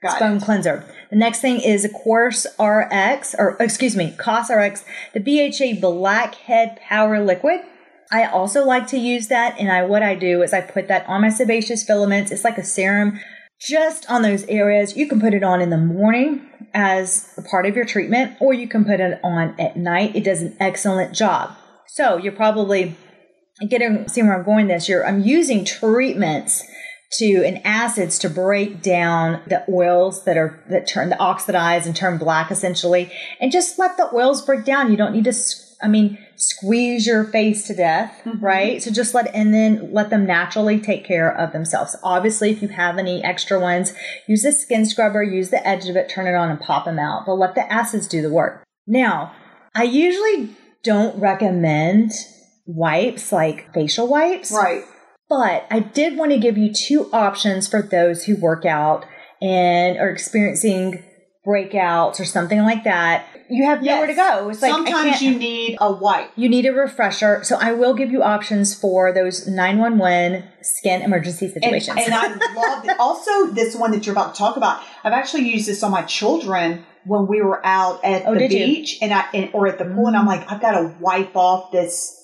Got 0.02 0.18
Foam 0.18 0.40
cleanser. 0.40 0.84
The 1.10 1.16
next 1.16 1.40
thing 1.40 1.60
is 1.60 1.84
a 1.84 1.88
Course 1.88 2.46
RX, 2.58 3.36
or 3.38 3.56
excuse 3.60 3.94
me, 3.94 4.12
COS 4.18 4.50
RX, 4.50 4.84
the 5.14 5.20
BHA 5.20 5.80
Blackhead 5.80 6.80
Power 6.80 7.20
Liquid. 7.24 7.60
I 8.10 8.26
also 8.26 8.64
like 8.64 8.86
to 8.88 8.98
use 8.98 9.28
that, 9.28 9.58
and 9.58 9.70
I 9.70 9.84
what 9.84 10.02
I 10.02 10.14
do 10.14 10.42
is 10.42 10.52
I 10.52 10.60
put 10.60 10.88
that 10.88 11.08
on 11.08 11.22
my 11.22 11.30
sebaceous 11.30 11.84
filaments. 11.84 12.30
It's 12.30 12.44
like 12.44 12.58
a 12.58 12.64
serum 12.64 13.20
just 13.60 14.08
on 14.10 14.22
those 14.22 14.44
areas. 14.44 14.96
You 14.96 15.08
can 15.08 15.20
put 15.20 15.34
it 15.34 15.42
on 15.42 15.60
in 15.60 15.70
the 15.70 15.78
morning 15.78 16.48
as 16.74 17.32
a 17.36 17.42
part 17.42 17.66
of 17.66 17.74
your 17.74 17.84
treatment, 17.84 18.36
or 18.40 18.52
you 18.52 18.68
can 18.68 18.84
put 18.84 19.00
it 19.00 19.18
on 19.24 19.58
at 19.58 19.76
night. 19.76 20.14
It 20.14 20.24
does 20.24 20.42
an 20.42 20.56
excellent 20.60 21.14
job. 21.14 21.56
So 21.88 22.16
you're 22.16 22.32
probably 22.32 22.96
getting 23.68 24.06
see 24.08 24.22
where 24.22 24.36
I'm 24.36 24.44
going 24.44 24.68
this 24.68 24.88
year. 24.88 25.04
I'm 25.04 25.22
using 25.22 25.64
treatments 25.64 26.64
to 27.12 27.44
and 27.44 27.60
acids 27.64 28.18
to 28.18 28.28
break 28.28 28.82
down 28.82 29.40
the 29.46 29.64
oils 29.70 30.24
that 30.24 30.36
are 30.36 30.62
that 30.68 30.86
turn 30.86 31.08
the 31.08 31.18
oxidize 31.18 31.86
and 31.86 31.96
turn 31.96 32.18
black 32.18 32.50
essentially, 32.50 33.10
and 33.40 33.50
just 33.50 33.78
let 33.78 33.96
the 33.96 34.14
oils 34.14 34.44
break 34.44 34.64
down. 34.64 34.90
You 34.90 34.96
don't 34.96 35.12
need 35.12 35.24
to. 35.24 35.34
i 35.82 35.88
mean, 35.88 36.18
squeeze 36.36 37.06
your 37.06 37.24
face 37.24 37.66
to 37.66 37.74
death, 37.74 38.20
mm-hmm. 38.24 38.44
right? 38.44 38.82
So 38.82 38.90
just 38.90 39.14
let 39.14 39.34
and 39.34 39.52
then 39.52 39.92
let 39.92 40.10
them 40.10 40.26
naturally 40.26 40.78
take 40.78 41.04
care 41.04 41.34
of 41.34 41.52
themselves. 41.52 41.96
Obviously, 42.02 42.50
if 42.50 42.62
you 42.62 42.68
have 42.68 42.98
any 42.98 43.24
extra 43.24 43.58
ones, 43.58 43.92
use 44.28 44.44
a 44.44 44.52
skin 44.52 44.84
scrubber, 44.86 45.22
use 45.22 45.50
the 45.50 45.66
edge 45.66 45.88
of 45.88 45.96
it, 45.96 46.08
turn 46.08 46.26
it 46.26 46.34
on, 46.34 46.50
and 46.50 46.60
pop 46.60 46.84
them 46.84 46.98
out. 46.98 47.24
But 47.26 47.34
let 47.34 47.54
the 47.54 47.70
acids 47.72 48.06
do 48.06 48.22
the 48.22 48.32
work. 48.32 48.62
Now, 48.86 49.32
I 49.74 49.84
usually 49.84 50.56
don't 50.82 51.18
recommend 51.20 52.12
wipes 52.66 53.32
like 53.32 53.72
facial 53.72 54.08
wipes. 54.08 54.52
Right. 54.52 54.84
But 55.28 55.66
I 55.70 55.80
did 55.80 56.16
want 56.16 56.32
to 56.32 56.38
give 56.38 56.56
you 56.56 56.72
two 56.72 57.10
options 57.12 57.66
for 57.66 57.82
those 57.82 58.24
who 58.24 58.36
work 58.36 58.64
out 58.64 59.04
and 59.42 59.98
are 59.98 60.08
experiencing 60.08 61.02
breakouts 61.46 62.20
or 62.20 62.24
something 62.24 62.60
like 62.62 62.84
that. 62.84 63.26
You 63.48 63.64
have 63.66 63.82
nowhere 63.82 64.06
to 64.06 64.14
go. 64.14 64.48
It's 64.48 64.60
like 64.62 64.72
Sometimes 64.72 65.22
you 65.22 65.38
need 65.38 65.76
a 65.80 65.92
wipe. 65.92 66.30
you 66.36 66.48
need 66.48 66.66
a 66.66 66.72
refresher. 66.72 67.42
So 67.44 67.56
I 67.60 67.72
will 67.72 67.94
give 67.94 68.10
you 68.10 68.22
options 68.22 68.74
for 68.74 69.12
those 69.12 69.46
911 69.46 70.44
skin 70.62 71.02
emergency 71.02 71.46
And, 71.46 71.54
situations. 71.54 71.98
and 72.04 72.14
I 72.14 72.26
love 72.54 72.84
it. 72.84 72.96
Also, 72.98 73.46
this 73.52 73.76
one 73.76 73.92
that 73.92 74.06
you're 74.06 74.14
about 74.14 74.34
to 74.34 74.38
talk 74.38 74.56
about, 74.56 74.82
I've 75.04 75.12
actually 75.12 75.48
used 75.48 75.68
this 75.68 75.82
on 75.82 75.90
my 75.90 76.02
children 76.02 76.84
when 77.04 77.26
we 77.28 77.40
were 77.40 77.64
out 77.64 78.04
at 78.04 78.24
Oh, 78.26 78.32
the 78.34 78.40
did 78.40 78.52
you? 78.52 78.66
Beach 78.66 78.98
and 79.00 79.12
I 79.12 79.24
and, 79.32 79.50
or 79.52 79.68
at 79.68 79.78
the 79.78 79.84
pool, 79.84 80.08
and 80.08 80.16
I'm 80.16 80.26
like, 80.26 80.50
I've 80.50 80.60
got 80.60 80.72
to 80.72 80.94
wipe 81.00 81.36
off 81.36 81.70
this 81.70 82.14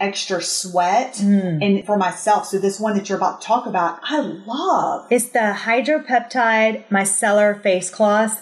extra 0.00 0.40
sweat 0.40 1.14
Mm. 1.14 1.58
and 1.60 1.84
for 1.84 1.96
myself. 1.98 2.46
So 2.46 2.58
this 2.60 2.78
one 2.78 2.96
that 2.96 3.08
you're 3.08 3.18
about 3.18 3.40
to 3.40 3.46
talk 3.48 3.66
about, 3.66 3.98
I 4.04 4.20
love. 4.20 5.08
It's 5.10 5.30
the 5.30 5.56
hydropeptide 5.58 6.86
micellar 6.88 7.60
face 7.60 7.90
cloth. 7.90 8.40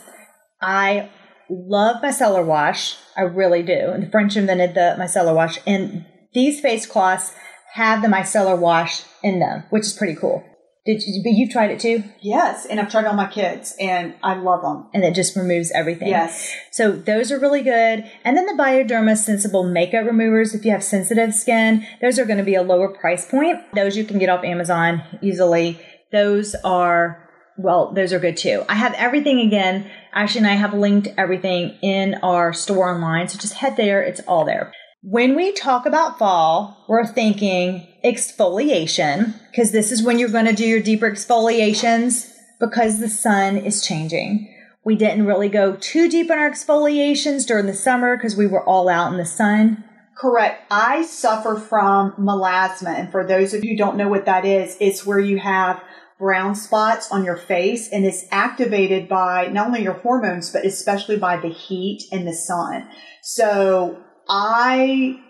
I 0.61 1.09
love 1.49 2.03
micellar 2.03 2.45
wash. 2.45 2.97
I 3.17 3.23
really 3.23 3.63
do. 3.63 3.91
And 3.91 4.03
the 4.03 4.11
French 4.11 4.37
invented 4.37 4.75
the 4.75 4.97
micellar 4.99 5.35
wash. 5.35 5.59
And 5.67 6.05
these 6.33 6.61
face 6.61 6.87
cloths 6.87 7.35
have 7.75 8.03
the 8.03 8.09
micellar 8.09 8.59
wash 8.59 9.03
in 9.23 9.39
them, 9.39 9.65
which 9.71 9.83
is 9.83 9.93
pretty 9.93 10.15
cool. 10.15 10.45
Did 10.87 11.03
you, 11.05 11.21
but 11.25 11.33
you've 11.33 11.51
tried 11.51 11.73
it 11.73 11.81
too? 11.81 12.05
Yes, 12.23 12.65
and 12.65 12.79
I've 12.79 12.89
tried 12.89 13.07
it 13.07 13.09
on 13.09 13.17
my 13.17 13.27
kids, 13.27 13.75
and 13.81 14.15
I 14.23 14.35
love 14.35 14.63
them. 14.63 14.89
And 14.95 15.03
it 15.03 15.17
just 15.17 15.35
removes 15.35 15.73
everything. 15.73 16.07
Yes. 16.07 16.55
So 16.71 16.93
those 16.93 17.33
are 17.33 17.41
really 17.41 17.63
good. 17.63 18.09
And 18.25 18.37
then 18.37 18.47
the 18.47 18.53
Bioderma 18.53 19.17
Sensibio 19.17 19.69
Makeup 19.69 20.07
Removers, 20.07 20.55
if 20.55 20.65
you 20.65 20.71
have 20.71 20.85
sensitive 20.85 21.35
skin, 21.35 21.85
those 22.01 22.21
are 22.21 22.25
going 22.25 22.39
to 22.39 22.45
be 22.45 22.55
a 22.55 22.63
lower 22.63 22.89
price 22.89 23.29
point. 23.29 23.59
Those 23.75 23.97
you 23.97 24.05
can 24.05 24.21
get 24.21 24.29
off 24.29 24.45
Amazon 24.45 25.03
easily. 25.21 25.81
Those 26.13 26.55
are 26.63 27.26
well, 27.59 27.93
those 27.93 28.13
are 28.13 28.19
good 28.19 28.37
too. 28.37 28.65
I 28.69 28.75
have 28.75 28.95
everything 28.95 29.41
again. 29.41 29.91
Ashley 30.13 30.39
and 30.39 30.47
I 30.47 30.55
have 30.55 30.75
linked 30.75 31.09
everything 31.17 31.77
in 31.83 32.15
our 32.23 32.53
store 32.53 32.95
online. 32.95 33.29
So 33.29 33.39
just 33.39 33.55
head 33.55 33.77
there. 33.77 34.03
It's 34.03 34.21
all 34.21 34.45
there. 34.45 34.73
When 35.03 35.37
we 35.37 35.53
talk 35.53 35.87
about 35.87 36.19
fall, 36.19 36.85
we're 36.89 37.07
thinking 37.07 37.87
exfoliation 38.05 39.35
because 39.51 39.73
this 39.73 39.93
is 39.93 40.03
when 40.03 40.19
you're 40.19 40.29
going 40.29 40.47
to 40.47 40.53
do 40.53 40.67
your 40.67 40.81
deeper 40.81 41.11
exfoliations 41.11 42.33
because 42.59 42.99
the 42.99 43.09
sun 43.09 43.57
is 43.57 43.87
changing. 43.87 44.53
We 44.85 44.97
didn't 44.97 45.27
really 45.27 45.49
go 45.49 45.77
too 45.77 46.09
deep 46.09 46.31
in 46.31 46.39
our 46.39 46.51
exfoliations 46.51 47.47
during 47.47 47.67
the 47.67 47.75
summer 47.75 48.17
because 48.17 48.37
we 48.37 48.47
were 48.47 48.65
all 48.65 48.89
out 48.89 49.13
in 49.13 49.19
the 49.19 49.27
sun. 49.27 49.85
Correct. 50.17 50.65
I 50.71 51.05
suffer 51.05 51.57
from 51.57 52.13
melasma. 52.13 52.99
And 52.99 53.13
for 53.13 53.27
those 53.27 53.53
of 53.53 53.65
you 53.65 53.73
who 53.73 53.77
don't 53.77 53.97
know 53.97 54.09
what 54.09 54.25
that 54.25 54.45
is, 54.45 54.77
it's 54.81 55.05
where 55.05 55.19
you 55.19 55.39
have 55.39 55.83
brown 56.19 56.55
spots 56.55 57.13
on 57.13 57.25
your 57.25 57.37
face 57.37 57.91
and 57.93 58.05
it's 58.05 58.25
activated 58.31 59.09
by 59.09 59.49
not 59.49 59.67
only 59.67 59.83
your 59.83 59.95
hormones, 59.95 60.51
but 60.51 60.65
especially 60.65 61.19
by 61.19 61.37
the 61.37 61.49
heat 61.49 62.05
and 62.11 62.27
the 62.27 62.33
sun. 62.33 62.89
So 63.23 64.03
I 64.29 65.21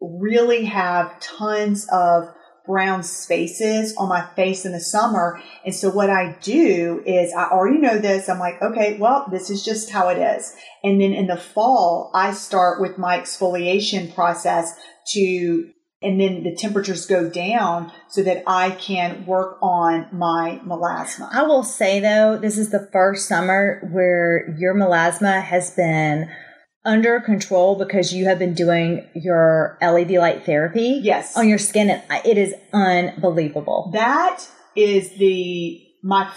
really 0.00 0.64
have 0.64 1.18
tons 1.20 1.86
of 1.92 2.28
brown 2.64 3.02
spaces 3.02 3.94
on 3.96 4.08
my 4.08 4.24
face 4.36 4.64
in 4.64 4.72
the 4.72 4.80
summer. 4.80 5.40
And 5.64 5.74
so 5.74 5.90
what 5.90 6.10
I 6.10 6.36
do 6.40 7.02
is 7.04 7.32
I 7.32 7.48
already 7.48 7.78
know 7.78 7.98
this. 7.98 8.28
I'm 8.28 8.38
like, 8.38 8.62
okay, 8.62 8.96
well, 8.98 9.26
this 9.30 9.50
is 9.50 9.64
just 9.64 9.90
how 9.90 10.08
it 10.08 10.18
is. 10.18 10.54
And 10.84 11.00
then 11.00 11.12
in 11.12 11.26
the 11.26 11.36
fall, 11.36 12.10
I 12.14 12.32
start 12.32 12.80
with 12.80 12.98
my 12.98 13.18
exfoliation 13.18 14.14
process 14.14 14.74
to 15.08 15.70
and 16.02 16.20
then 16.20 16.42
the 16.42 16.54
temperatures 16.54 17.06
go 17.06 17.28
down 17.28 17.92
so 18.08 18.22
that 18.22 18.42
I 18.46 18.70
can 18.70 19.24
work 19.26 19.58
on 19.62 20.08
my 20.12 20.60
melasma. 20.64 21.28
I 21.32 21.42
will 21.42 21.62
say 21.62 22.00
though, 22.00 22.38
this 22.38 22.58
is 22.58 22.70
the 22.70 22.88
first 22.92 23.28
summer 23.28 23.88
where 23.92 24.54
your 24.58 24.74
melasma 24.74 25.42
has 25.42 25.70
been 25.70 26.30
under 26.84 27.20
control 27.20 27.78
because 27.78 28.12
you 28.12 28.24
have 28.24 28.38
been 28.38 28.54
doing 28.54 29.06
your 29.14 29.78
LED 29.80 30.10
light 30.12 30.44
therapy 30.44 31.00
yes. 31.02 31.36
on 31.36 31.48
your 31.48 31.58
skin 31.58 31.90
and 31.90 32.02
it 32.24 32.38
is 32.38 32.54
unbelievable. 32.72 33.90
That 33.92 34.46
is 34.74 35.10
the 35.10 35.80
my 36.02 36.32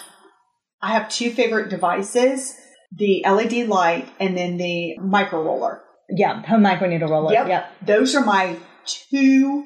I 0.81 0.91
have 0.91 1.09
two 1.09 1.31
favorite 1.31 1.69
devices, 1.69 2.55
the 2.95 3.23
LED 3.27 3.67
light 3.67 4.07
and 4.19 4.37
then 4.37 4.57
the 4.57 4.97
micro 4.99 5.41
roller. 5.41 5.81
Yeah, 6.09 6.43
home 6.43 6.61
micro 6.61 6.87
needle 6.87 7.09
roller. 7.09 7.33
Yep. 7.33 7.47
yep. 7.47 7.71
Those 7.83 8.13
are 8.13 8.23
my 8.23 8.57
two 8.85 9.65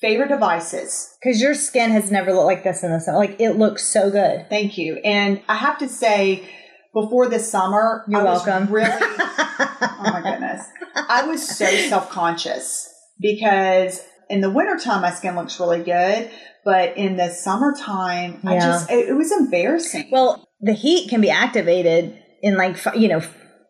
favorite 0.00 0.28
devices. 0.28 1.16
Because 1.22 1.40
your 1.40 1.54
skin 1.54 1.90
has 1.90 2.10
never 2.10 2.32
looked 2.32 2.46
like 2.46 2.64
this 2.64 2.82
in 2.82 2.90
the 2.90 3.00
summer. 3.00 3.18
Like 3.18 3.40
it 3.40 3.52
looks 3.52 3.84
so 3.84 4.10
good. 4.10 4.46
Thank 4.48 4.78
you. 4.78 4.96
And 5.04 5.40
I 5.48 5.56
have 5.56 5.78
to 5.78 5.88
say, 5.88 6.48
before 6.92 7.28
this 7.28 7.50
summer, 7.50 8.04
You're 8.08 8.20
I 8.20 8.24
welcome. 8.24 8.72
really 8.72 8.90
oh 9.00 9.96
my 10.00 10.22
goodness. 10.22 10.66
I 10.94 11.26
was 11.26 11.46
so 11.46 11.66
self-conscious 11.66 12.92
because 13.20 14.00
in 14.30 14.40
the 14.40 14.50
wintertime 14.50 15.02
my 15.02 15.10
skin 15.10 15.36
looks 15.36 15.60
really 15.60 15.82
good, 15.82 16.30
but 16.64 16.96
in 16.96 17.16
the 17.16 17.30
summertime 17.30 18.40
I 18.44 18.58
just 18.58 18.90
it, 18.90 19.10
it 19.10 19.12
was 19.12 19.30
embarrassing. 19.30 20.08
Well, 20.10 20.48
the 20.60 20.72
heat 20.72 21.10
can 21.10 21.20
be 21.20 21.30
activated 21.30 22.18
in 22.42 22.56
like, 22.56 22.78
you 22.94 23.08
know, 23.08 23.22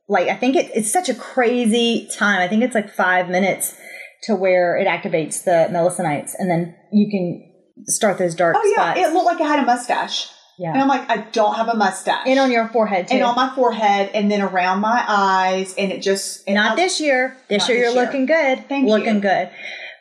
like 0.09 0.29
I 0.29 0.37
think 0.37 0.55
it, 0.55 0.71
it's 0.75 0.93
such 0.93 1.09
a 1.09 1.15
crazy 1.15 2.09
time. 2.17 2.41
I 2.41 2.47
think 2.47 2.63
it's 2.63 2.75
like 2.75 2.91
five 2.91 3.29
minutes 3.29 3.77
to 4.25 4.35
where 4.35 4.77
it 4.77 4.87
activates 4.87 5.45
the 5.45 5.69
melanocytes 5.71 6.33
and 6.39 6.51
then 6.51 6.75
you 6.93 7.11
can 7.11 7.53
start 7.87 8.19
those 8.19 8.35
dark 8.35 8.57
oh 8.59 8.75
yeah, 8.77 8.95
spots. 8.95 9.01
it 9.01 9.13
looked 9.13 9.27
like 9.27 9.41
I 9.41 9.47
had 9.49 9.59
a 9.63 9.67
mustache. 9.67 10.29
Yeah. 10.59 10.73
And. 10.73 10.81
I'm 10.81 10.89
like, 10.89 11.09
I 11.11 11.19
don't 11.33 11.55
have 11.55 11.69
a 11.69 11.77
mustache. 11.77 12.27
And 12.27 12.39
on 12.41 12.51
your 12.51 12.69
forehead 12.69 13.09
too. 13.09 13.15
and 13.17 13.23
on 13.23 13.37
my 13.37 13.55
forehead 13.55 14.11
and 14.15 14.31
then 14.31 14.41
around 14.41 14.81
my 14.81 15.05
eyes 15.07 15.75
and 15.77 15.93
it 15.93 16.01
just 16.01 16.43
and 16.47 16.55
Not 16.55 16.73
I- 16.73 16.77
this 16.77 16.99
year. 17.01 17.37
This 17.49 17.69
year 17.69 17.79
this 17.79 17.85
you're 17.85 17.93
year. 17.95 18.07
looking 18.07 18.25
good. 18.27 18.67
Thank 18.69 18.89
looking 18.89 19.07
you. 19.07 19.13
Looking 19.15 19.21
good. 19.21 19.51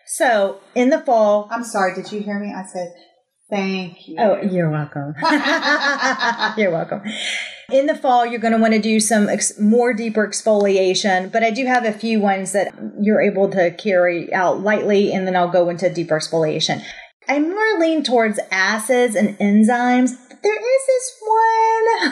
So 0.08 0.60
in 0.74 0.90
the 0.92 1.00
fall. 1.00 1.50
I'm 1.52 1.64
sorry, 1.64 1.94
did 1.94 2.10
you 2.12 2.22
hear 2.22 2.40
me? 2.40 2.54
I 2.56 2.64
said 2.66 2.94
thank 3.50 3.98
oh, 3.98 4.04
you. 4.06 4.16
Oh, 4.20 4.42
you're 4.42 4.70
welcome. 4.70 5.16
you're 6.58 6.72
welcome. 6.72 7.02
In 7.72 7.88
the 7.88 7.96
fall, 7.96 8.26
you're 8.26 8.40
going 8.40 8.54
to 8.54 8.60
want 8.60 8.74
to 8.74 8.82
do 8.82 9.00
some 9.00 9.28
ex- 9.28 9.60
more 9.60 9.94
deeper 9.94 10.28
exfoliation, 10.28 11.32
but 11.32 11.44
I 11.44 11.52
do 11.52 11.66
have 11.66 11.86
a 11.86 11.92
few 11.92 12.20
ones 12.20 12.52
that 12.52 12.74
you're 13.00 13.22
able 13.22 13.50
to 13.52 13.72
carry 13.72 14.34
out 14.34 14.62
lightly, 14.62 15.12
and 15.14 15.28
then 15.28 15.36
I'll 15.36 15.50
go 15.50 15.70
into 15.70 15.90
deeper 15.90 16.18
exfoliation. 16.18 16.84
I 17.28 17.40
more 17.40 17.80
lean 17.80 18.04
towards 18.04 18.40
acids 18.52 19.16
and 19.16 19.38
enzymes, 19.40 20.12
but 20.30 20.44
there 20.44 20.56
is 20.56 20.86
this 20.88 21.22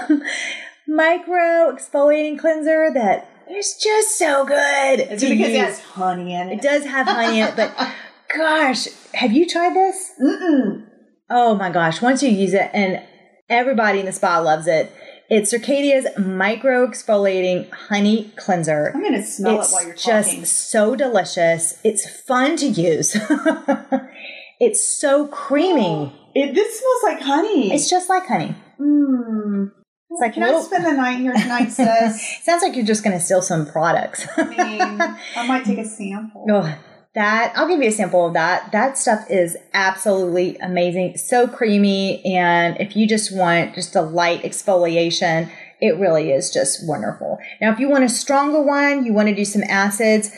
one 0.07 0.23
micro 0.87 1.71
exfoliating 1.71 2.39
cleanser 2.39 2.91
that 2.93 3.29
is 3.49 3.75
just 3.75 4.17
so 4.17 4.45
good. 4.45 4.99
Is 4.99 5.21
it 5.21 5.29
because 5.29 5.49
use. 5.49 5.57
it 5.57 5.65
has 5.65 5.79
honey 5.81 6.33
in 6.33 6.49
it? 6.49 6.53
It 6.55 6.61
does 6.61 6.85
have 6.85 7.07
honey 7.07 7.41
in 7.41 7.47
it, 7.47 7.55
but 7.55 7.75
gosh, 8.35 8.87
have 9.13 9.31
you 9.31 9.47
tried 9.47 9.75
this? 9.75 10.11
Mm-mm. 10.19 10.87
Oh 11.29 11.55
my 11.55 11.69
gosh, 11.69 12.01
once 12.01 12.21
you 12.21 12.29
use 12.29 12.53
it, 12.53 12.69
and 12.73 13.01
everybody 13.49 13.99
in 13.99 14.05
the 14.05 14.11
spa 14.11 14.39
loves 14.39 14.67
it. 14.67 14.91
It's 15.29 15.53
Circadia's 15.53 16.05
micro 16.19 16.85
exfoliating 16.85 17.71
honey 17.71 18.31
cleanser. 18.35 18.91
I'm 18.93 19.01
going 19.01 19.13
to 19.13 19.23
smell 19.23 19.61
it's 19.61 19.71
it 19.71 19.73
while 19.73 19.83
you're 19.85 19.95
talking. 19.95 20.41
just 20.41 20.69
so 20.69 20.95
delicious. 20.95 21.79
It's 21.83 22.07
fun 22.27 22.57
to 22.57 22.67
use. 22.67 23.15
it's 24.59 24.85
so 24.85 25.27
creamy. 25.27 26.19
It, 26.35 26.55
this 26.55 26.79
smells 26.79 27.03
like 27.13 27.21
honey. 27.21 27.71
It's 27.71 27.87
just 27.87 28.09
like 28.09 28.25
honey. 28.25 28.55
Mm. 28.81 29.69
It's 30.09 30.19
like 30.19 30.33
Can 30.33 30.41
little- 30.41 30.61
I 30.61 30.63
spend 30.63 30.83
the 30.83 30.93
night 30.93 31.19
here 31.19 31.31
tonight, 31.31 31.67
sis? 31.71 32.43
Sounds 32.43 32.63
like 32.63 32.75
you're 32.75 32.87
just 32.87 33.03
going 33.03 33.15
to 33.15 33.23
steal 33.23 33.43
some 33.43 33.67
products. 33.67 34.27
I 34.35 34.43
mean, 34.45 34.81
I 34.81 35.45
might 35.47 35.63
take 35.63 35.77
a 35.77 35.85
sample. 35.85 36.47
Oh, 36.49 36.75
that 37.15 37.53
I'll 37.55 37.67
give 37.67 37.81
you 37.81 37.89
a 37.89 37.91
sample 37.91 38.27
of 38.27 38.33
that. 38.33 38.71
That 38.71 38.97
stuff 38.97 39.29
is 39.29 39.55
absolutely 39.73 40.57
amazing. 40.57 41.17
So 41.17 41.47
creamy. 41.47 42.25
And 42.25 42.79
if 42.79 42.95
you 42.95 43.07
just 43.07 43.35
want 43.35 43.75
just 43.75 43.95
a 43.95 44.01
light 44.01 44.43
exfoliation, 44.43 45.51
it 45.79 45.99
really 45.99 46.31
is 46.31 46.51
just 46.51 46.87
wonderful. 46.87 47.37
Now, 47.61 47.71
if 47.71 47.79
you 47.79 47.89
want 47.89 48.03
a 48.03 48.09
stronger 48.09 48.61
one, 48.61 49.05
you 49.05 49.13
want 49.13 49.29
to 49.29 49.35
do 49.35 49.45
some 49.45 49.63
acids. 49.63 50.31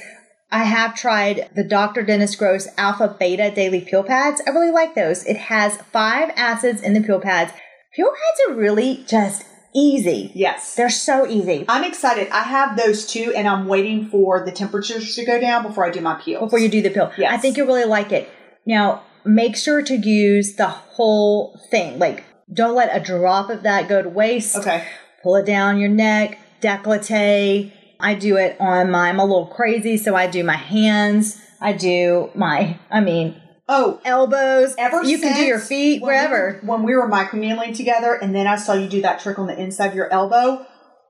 I 0.52 0.64
have 0.64 0.96
tried 0.96 1.50
the 1.56 1.64
Dr. 1.64 2.04
Dennis 2.04 2.36
Gross 2.36 2.68
Alpha 2.78 3.16
Beta 3.20 3.52
Daily 3.54 3.82
Peel 3.82 4.04
Pads. 4.04 4.42
I 4.46 4.52
really 4.52 4.72
like 4.72 4.96
those. 4.96 5.26
It 5.26 5.38
has 5.38 5.78
five 5.92 6.32
acids 6.36 6.82
in 6.82 6.94
the 6.94 7.02
peel 7.02 7.20
pads. 7.20 7.52
Peel 7.94 8.10
pads 8.10 8.42
are 8.50 8.60
really 8.60 9.04
just 9.08 9.46
easy. 9.76 10.32
Yes. 10.34 10.76
They're 10.76 10.90
so 10.90 11.28
easy. 11.28 11.66
I'm 11.68 11.84
excited. 11.84 12.30
I 12.30 12.44
have 12.44 12.78
those 12.78 13.06
too, 13.06 13.34
and 13.36 13.48
I'm 13.48 13.68
waiting 13.68 14.10
for 14.10 14.44
the 14.46 14.52
temperatures 14.52 15.16
to 15.16 15.26
go 15.26 15.40
down 15.40 15.64
before 15.64 15.86
I 15.86 15.92
do 15.92 16.02
my 16.02 16.16
peel. 16.16 16.40
before 16.40 16.60
you 16.60 16.70
do 16.70 16.82
the 16.82 16.90
peel. 16.90 17.12
Yes. 17.18 17.32
I 17.34 17.38
think 17.38 17.58
you'll 17.58 17.68
really 17.68 17.86
like 17.86 18.12
it. 18.12 18.30
Now, 18.66 19.04
make 19.26 19.56
sure 19.58 19.82
to 19.84 19.96
use 19.96 20.56
the 20.56 20.68
whole 20.68 21.60
thing. 21.70 22.00
Like, 22.00 22.24
don't 22.52 22.76
let 22.76 22.96
a 22.96 23.04
drop 23.04 23.50
of 23.50 23.64
that 23.64 23.90
go 23.90 24.02
to 24.02 24.10
waste. 24.10 24.56
Okay. 24.56 24.88
Pull 25.22 25.36
it 25.36 25.46
down 25.46 25.80
your 25.80 25.90
neck, 25.90 26.40
décolleté. 26.62 27.72
I 28.00 28.14
do 28.14 28.38
it 28.38 28.58
on 28.60 28.92
my, 28.92 29.10
I'm 29.10 29.20
a 29.20 29.26
little 29.26 29.48
crazy, 29.48 29.98
so 29.98 30.16
I 30.16 30.28
do 30.28 30.44
my 30.44 30.58
hands. 30.58 31.42
I 31.62 31.74
do 31.74 32.30
my, 32.36 32.78
I 32.92 33.00
mean, 33.00 33.42
Oh, 33.68 34.00
elbows. 34.06 34.76
ever 34.78 35.04
you 35.04 35.18
can 35.18 35.36
do 35.36 35.44
your 35.46 35.60
feet 35.60 36.02
when 36.02 36.10
wherever. 36.10 36.60
were- 36.62 36.68
when 36.68 36.84
we 36.84 36.96
were 36.96 37.08
micro 37.08 37.40
needling 37.40 37.74
together, 37.74 38.14
and 38.14 38.36
then 38.36 38.46
I 38.48 38.58
saw 38.58 38.74
you 38.74 38.88
do 38.88 39.02
that 39.02 39.20
trick 39.20 39.40
on 39.40 39.48
the 39.48 39.58
inside 39.60 39.88
of 39.88 39.96
your 39.96 40.12
elbow, 40.12 40.66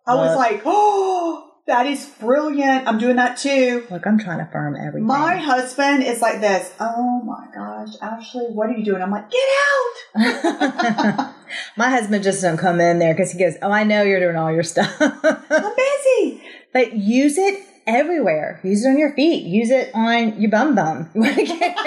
I 0.07 0.15
was 0.15 0.37
like, 0.37 0.61
oh, 0.65 1.51
that 1.67 1.87
is 1.87 2.05
brilliant. 2.19 2.87
I'm 2.87 2.99
doing 2.99 3.15
that 3.15 3.37
too. 3.37 3.87
Look, 3.89 4.05
I'm 4.05 4.19
trying 4.19 4.37
to 4.37 4.45
firm 4.51 4.75
everything. 4.75 5.07
My 5.07 5.35
husband 5.35 6.03
is 6.03 6.21
like 6.21 6.39
this. 6.39 6.71
Oh 6.79 7.21
my 7.23 7.47
gosh, 7.53 7.95
Ashley, 8.01 8.45
what 8.45 8.69
are 8.69 8.73
you 8.73 8.85
doing? 8.85 9.01
I'm 9.01 9.09
like, 9.11 9.29
get 9.31 9.49
out. 10.15 11.33
my 11.77 11.89
husband 11.89 12.23
just 12.23 12.41
don't 12.41 12.57
come 12.57 12.79
in 12.79 12.99
there 12.99 13.13
because 13.13 13.31
he 13.31 13.39
goes, 13.39 13.55
"Oh, 13.61 13.71
I 13.71 13.83
know 13.83 14.03
you're 14.03 14.19
doing 14.19 14.35
all 14.35 14.51
your 14.51 14.63
stuff." 14.63 14.95
I'm 15.01 15.75
busy. 15.75 16.43
but 16.73 16.93
use 16.93 17.37
it 17.37 17.65
everywhere. 17.87 18.59
Use 18.63 18.83
it 18.85 18.89
on 18.89 18.97
your 18.97 19.13
feet. 19.13 19.43
Use 19.45 19.69
it 19.69 19.91
on 19.93 20.39
your 20.41 20.51
bum 20.51 20.75
bum. 20.75 21.09
You 21.15 21.21
want 21.21 21.35
to 21.37 21.45
get, 21.45 21.77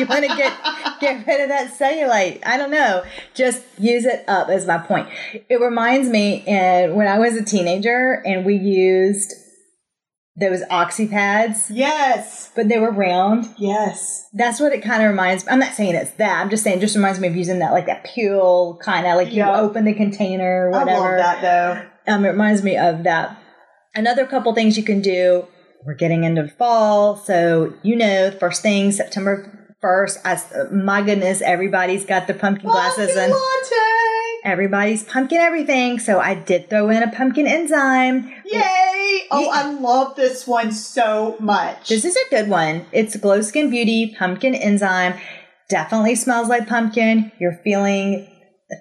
you 0.00 0.06
want 0.06 0.24
to 0.24 0.36
get, 0.36 0.52
get 1.00 1.26
rid 1.26 1.40
of 1.40 1.48
that 1.48 1.72
cellulite. 1.78 2.40
I 2.46 2.56
don't 2.58 2.70
know. 2.70 3.02
Just 3.34 3.62
use 3.78 4.04
it 4.04 4.24
up 4.28 4.50
is 4.50 4.66
my 4.66 4.78
point. 4.78 5.08
It 5.48 5.60
reminds 5.60 6.08
me 6.08 6.44
and 6.46 6.94
when 6.94 7.08
I 7.08 7.18
was 7.18 7.34
a 7.36 7.42
teenager 7.44 8.22
and 8.26 8.44
we 8.44 8.54
used 8.56 9.32
those 10.40 10.62
oxy 10.70 11.08
pads, 11.08 11.68
Yes. 11.70 12.52
but 12.54 12.68
they 12.68 12.78
were 12.78 12.92
round. 12.92 13.48
Yes. 13.56 14.28
That's 14.32 14.60
what 14.60 14.72
it 14.72 14.82
kind 14.82 15.02
of 15.02 15.08
reminds 15.10 15.44
me. 15.44 15.50
I'm 15.52 15.58
not 15.58 15.72
saying 15.74 15.94
it's 15.96 16.12
that. 16.12 16.40
I'm 16.40 16.48
just 16.50 16.62
saying 16.62 16.78
it 16.78 16.80
just 16.80 16.94
reminds 16.94 17.18
me 17.18 17.26
of 17.26 17.34
using 17.34 17.58
that 17.58 17.72
like 17.72 17.86
that 17.86 18.04
peel 18.04 18.76
kind 18.82 19.04
of 19.06 19.16
like 19.16 19.32
Yeah. 19.32 19.52
you 19.56 19.60
open 19.62 19.84
the 19.84 19.94
container 19.94 20.68
or 20.68 20.74
I 20.74 20.78
whatever. 20.84 21.00
love 21.00 21.18
that 21.18 21.40
though. 22.06 22.12
Um, 22.12 22.24
it 22.24 22.28
reminds 22.28 22.62
me 22.62 22.76
of 22.76 23.02
that. 23.04 23.36
Another 23.94 24.26
couple 24.26 24.54
things 24.54 24.76
you 24.76 24.84
can 24.84 25.00
do. 25.00 25.46
We're 25.86 25.94
getting 25.94 26.24
into 26.24 26.48
fall, 26.48 27.16
so 27.16 27.72
you 27.82 27.96
know, 27.96 28.30
first 28.32 28.62
thing 28.62 28.90
September 28.92 29.74
first. 29.80 30.18
As 30.24 30.44
uh, 30.52 30.68
my 30.72 31.02
goodness, 31.02 31.40
everybody's 31.40 32.04
got 32.04 32.26
the 32.26 32.34
pumpkin 32.34 32.68
glasses 32.68 33.16
and 33.16 33.32
latte. 33.32 34.40
everybody's 34.44 35.04
pumpkin 35.04 35.38
everything. 35.38 35.98
So 36.00 36.18
I 36.20 36.34
did 36.34 36.68
throw 36.68 36.90
in 36.90 37.02
a 37.02 37.10
pumpkin 37.10 37.46
enzyme. 37.46 38.28
Yay! 38.44 39.26
Oh, 39.30 39.40
Yeah. 39.40 39.50
I 39.52 39.72
love 39.72 40.16
this 40.16 40.46
one 40.46 40.72
so 40.72 41.36
much. 41.38 41.88
This 41.88 42.04
is 42.04 42.16
a 42.16 42.30
good 42.30 42.48
one. 42.48 42.86
It's 42.92 43.16
Glo 43.16 43.40
Skin 43.40 43.70
Beauty 43.70 44.14
pumpkin 44.18 44.54
enzyme. 44.54 45.14
Definitely 45.68 46.16
smells 46.16 46.48
like 46.48 46.66
pumpkin. 46.66 47.30
You're 47.38 47.60
feeling 47.64 48.26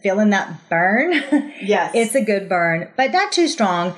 feeling 0.03 0.31
that 0.31 0.67
burn. 0.69 1.13
yes. 1.61 1.91
It's 1.93 2.15
a 2.15 2.23
good 2.23 2.49
burn, 2.49 2.89
but 2.97 3.11
not 3.11 3.31
too 3.31 3.47
strong. 3.47 3.95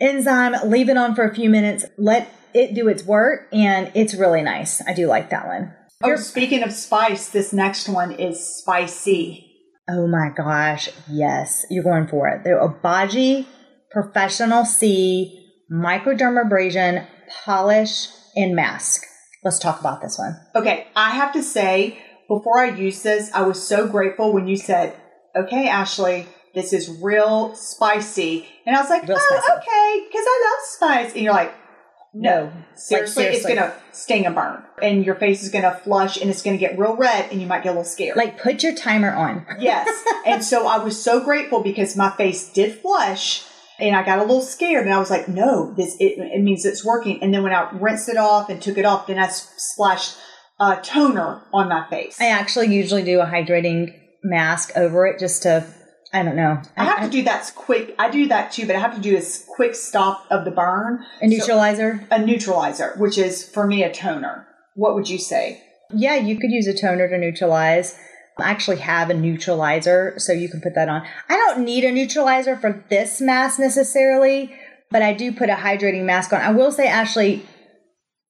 Enzyme, 0.00 0.54
leave 0.64 0.88
it 0.88 0.96
on 0.96 1.14
for 1.14 1.24
a 1.24 1.34
few 1.34 1.50
minutes, 1.50 1.84
let 1.96 2.28
it 2.54 2.74
do 2.74 2.88
its 2.88 3.04
work, 3.04 3.48
and 3.52 3.90
it's 3.94 4.14
really 4.14 4.42
nice. 4.42 4.80
I 4.86 4.94
do 4.94 5.06
like 5.06 5.30
that 5.30 5.46
one. 5.46 5.74
oh, 6.04 6.16
speaking 6.16 6.62
of 6.62 6.72
spice, 6.72 7.28
this 7.28 7.52
next 7.52 7.88
one 7.88 8.12
is 8.12 8.58
spicy. 8.58 9.44
Oh 9.88 10.06
my 10.06 10.30
gosh, 10.36 10.90
yes, 11.10 11.64
you're 11.70 11.82
going 11.82 12.06
for 12.06 12.28
it. 12.28 12.44
The 12.44 12.50
Obagi 12.50 13.46
Professional 13.90 14.64
C 14.64 15.46
Microdermabrasion 15.72 17.06
Polish 17.44 18.08
and 18.36 18.54
Mask. 18.54 19.02
Let's 19.42 19.58
talk 19.58 19.80
about 19.80 20.00
this 20.00 20.18
one. 20.18 20.36
Okay, 20.54 20.86
I 20.94 21.10
have 21.10 21.32
to 21.32 21.42
say, 21.42 21.98
before 22.28 22.60
I 22.60 22.70
used 22.70 23.02
this, 23.02 23.32
I 23.32 23.42
was 23.42 23.66
so 23.66 23.88
grateful 23.88 24.32
when 24.32 24.46
you 24.46 24.56
said, 24.56 24.94
okay, 25.36 25.68
Ashley, 25.68 26.26
this 26.54 26.72
is 26.72 26.88
real 27.02 27.54
spicy. 27.54 28.46
And 28.66 28.76
I 28.76 28.80
was 28.80 28.90
like, 28.90 29.02
Real 29.02 29.18
oh, 29.20 29.40
spicy. 29.40 29.52
okay, 29.52 30.06
because 30.06 30.24
I 30.26 30.56
love 30.56 30.66
spice. 30.66 31.14
And 31.14 31.22
you're 31.22 31.32
like, 31.32 31.54
no, 32.14 32.50
seriously, 32.74 33.24
seriously. 33.24 33.52
it's 33.52 33.60
going 33.60 33.70
to 33.70 33.76
sting 33.92 34.26
and 34.26 34.34
burn. 34.34 34.62
And 34.82 35.04
your 35.04 35.14
face 35.14 35.42
is 35.42 35.50
going 35.50 35.64
to 35.64 35.72
flush 35.72 36.20
and 36.20 36.30
it's 36.30 36.42
going 36.42 36.56
to 36.56 36.60
get 36.60 36.78
real 36.78 36.96
red 36.96 37.30
and 37.30 37.40
you 37.40 37.46
might 37.46 37.62
get 37.62 37.70
a 37.70 37.72
little 37.72 37.84
scared. 37.84 38.16
Like, 38.16 38.40
put 38.40 38.62
your 38.62 38.74
timer 38.74 39.12
on. 39.12 39.46
Yes. 39.58 40.04
and 40.26 40.42
so 40.42 40.66
I 40.66 40.78
was 40.78 41.00
so 41.00 41.22
grateful 41.22 41.62
because 41.62 41.96
my 41.96 42.10
face 42.10 42.50
did 42.50 42.78
flush 42.78 43.44
and 43.78 43.94
I 43.94 44.04
got 44.04 44.18
a 44.18 44.22
little 44.22 44.40
scared 44.40 44.86
and 44.86 44.94
I 44.94 44.98
was 44.98 45.10
like, 45.10 45.28
no, 45.28 45.72
this, 45.74 45.96
it, 46.00 46.18
it 46.18 46.42
means 46.42 46.64
it's 46.64 46.84
working. 46.84 47.22
And 47.22 47.32
then 47.32 47.42
when 47.42 47.52
I 47.52 47.70
rinsed 47.72 48.08
it 48.08 48.16
off 48.16 48.48
and 48.48 48.60
took 48.60 48.78
it 48.78 48.84
off, 48.84 49.06
then 49.06 49.18
I 49.18 49.28
splashed 49.28 50.16
uh, 50.58 50.76
toner 50.82 51.42
on 51.52 51.68
my 51.68 51.88
face. 51.88 52.20
I 52.20 52.30
actually 52.30 52.74
usually 52.74 53.04
do 53.04 53.20
a 53.20 53.26
hydrating 53.26 53.94
mask 54.24 54.72
over 54.76 55.06
it 55.06 55.20
just 55.20 55.42
to, 55.42 55.64
I 56.12 56.22
don't 56.22 56.36
know, 56.36 56.62
I 56.76 56.84
have 56.84 57.02
to 57.02 57.10
do 57.10 57.22
that 57.24 57.52
quick. 57.54 57.94
I 57.98 58.08
do 58.08 58.28
that 58.28 58.50
too, 58.52 58.66
but 58.66 58.74
I 58.76 58.78
have 58.78 58.94
to 58.94 59.00
do 59.00 59.16
a 59.16 59.22
quick 59.54 59.74
stop 59.74 60.26
of 60.30 60.44
the 60.46 60.50
burn. 60.50 61.04
a 61.20 61.26
neutralizer. 61.26 62.06
A 62.10 62.18
neutralizer, 62.18 62.94
which 62.96 63.18
is 63.18 63.46
for 63.46 63.66
me 63.66 63.82
a 63.82 63.92
toner. 63.92 64.46
What 64.74 64.94
would 64.94 65.08
you 65.10 65.18
say? 65.18 65.62
Yeah, 65.94 66.16
you 66.16 66.36
could 66.36 66.50
use 66.50 66.66
a 66.66 66.74
toner 66.78 67.08
to 67.08 67.18
neutralize. 67.18 67.98
I 68.38 68.50
actually 68.50 68.76
have 68.78 69.10
a 69.10 69.14
neutralizer, 69.14 70.14
so 70.18 70.32
you 70.32 70.48
can 70.48 70.60
put 70.60 70.74
that 70.76 70.88
on. 70.88 71.02
I 71.28 71.34
don't 71.36 71.64
need 71.64 71.84
a 71.84 71.90
neutralizer 71.92 72.56
for 72.56 72.84
this 72.88 73.20
mask 73.20 73.58
necessarily, 73.58 74.54
but 74.90 75.02
I 75.02 75.12
do 75.12 75.32
put 75.32 75.50
a 75.50 75.54
hydrating 75.54 76.04
mask 76.04 76.32
on. 76.32 76.40
I 76.40 76.52
will 76.52 76.70
say, 76.70 76.86
Ashley, 76.86 77.44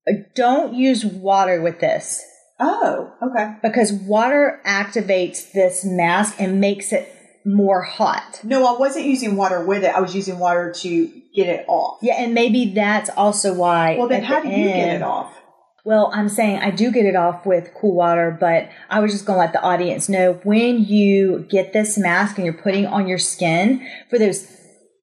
uh, 0.08 0.12
don't 0.34 0.74
use 0.74 1.04
water 1.04 1.60
with 1.60 1.78
this 1.80 2.22
Oh, 2.58 3.12
okay. 3.22 3.54
because 3.62 3.92
water 3.92 4.60
activates 4.66 5.52
this 5.52 5.84
mask 5.84 6.36
and 6.40 6.60
makes 6.60 6.92
it 6.92 7.14
more 7.54 7.82
hot. 7.82 8.40
No, 8.44 8.66
I 8.66 8.78
wasn't 8.78 9.06
using 9.06 9.36
water 9.36 9.64
with 9.64 9.84
it. 9.84 9.94
I 9.94 10.00
was 10.00 10.14
using 10.14 10.38
water 10.38 10.72
to 10.78 11.06
get 11.34 11.48
it 11.48 11.64
off. 11.68 11.98
Yeah, 12.02 12.14
and 12.14 12.34
maybe 12.34 12.72
that's 12.74 13.10
also 13.10 13.54
why. 13.54 13.96
Well, 13.96 14.08
then 14.08 14.22
how 14.22 14.40
the 14.40 14.48
do 14.48 14.54
you 14.54 14.68
get 14.68 14.96
it 14.96 15.02
off? 15.02 15.34
Well, 15.84 16.10
I'm 16.12 16.28
saying 16.28 16.58
I 16.58 16.70
do 16.70 16.92
get 16.92 17.06
it 17.06 17.16
off 17.16 17.46
with 17.46 17.72
cool 17.74 17.94
water, 17.94 18.36
but 18.38 18.68
I 18.90 19.00
was 19.00 19.12
just 19.12 19.24
going 19.24 19.38
to 19.38 19.40
let 19.40 19.52
the 19.54 19.62
audience 19.62 20.08
know 20.08 20.34
when 20.44 20.84
you 20.84 21.46
get 21.48 21.72
this 21.72 21.96
mask 21.96 22.36
and 22.36 22.44
you're 22.44 22.52
putting 22.52 22.84
on 22.86 23.08
your 23.08 23.18
skin 23.18 23.88
for 24.10 24.18
those 24.18 24.57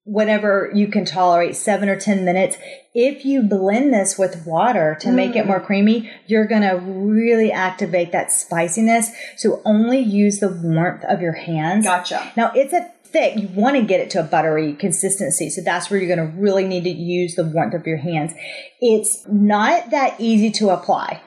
whatever 0.06 0.70
you 0.72 0.86
can 0.86 1.04
tolerate, 1.04 1.56
seven 1.56 1.88
or 1.88 1.98
10 1.98 2.24
minutes, 2.24 2.56
if 2.94 3.24
you 3.24 3.42
blend 3.42 3.92
this 3.92 4.16
with 4.16 4.46
water 4.46 4.96
to 5.00 5.10
make 5.10 5.34
it 5.34 5.44
mm. 5.44 5.48
more 5.48 5.60
creamy, 5.60 6.10
you're 6.26 6.46
going 6.46 6.62
to 6.62 6.76
really 6.76 7.50
activate 7.50 8.12
that 8.12 8.30
spiciness. 8.32 9.10
So 9.36 9.60
only 9.64 9.98
use 9.98 10.38
the 10.38 10.48
warmth 10.48 11.04
of 11.04 11.20
your 11.20 11.32
hands. 11.32 11.84
Gotcha. 11.84 12.32
Now 12.36 12.52
it's 12.54 12.72
a 12.72 12.88
thick, 13.04 13.36
you 13.36 13.48
want 13.48 13.76
to 13.76 13.82
get 13.82 13.98
it 13.98 14.10
to 14.10 14.20
a 14.20 14.22
buttery 14.22 14.74
consistency. 14.74 15.50
So 15.50 15.60
that's 15.60 15.90
where 15.90 15.98
you're 16.00 16.14
going 16.14 16.30
to 16.30 16.36
really 16.38 16.66
need 16.66 16.84
to 16.84 16.90
use 16.90 17.34
the 17.34 17.44
warmth 17.44 17.74
of 17.74 17.84
your 17.84 17.98
hands. 17.98 18.32
It's 18.80 19.26
not 19.28 19.90
that 19.90 20.14
easy 20.20 20.52
to 20.52 20.70
apply. 20.70 21.20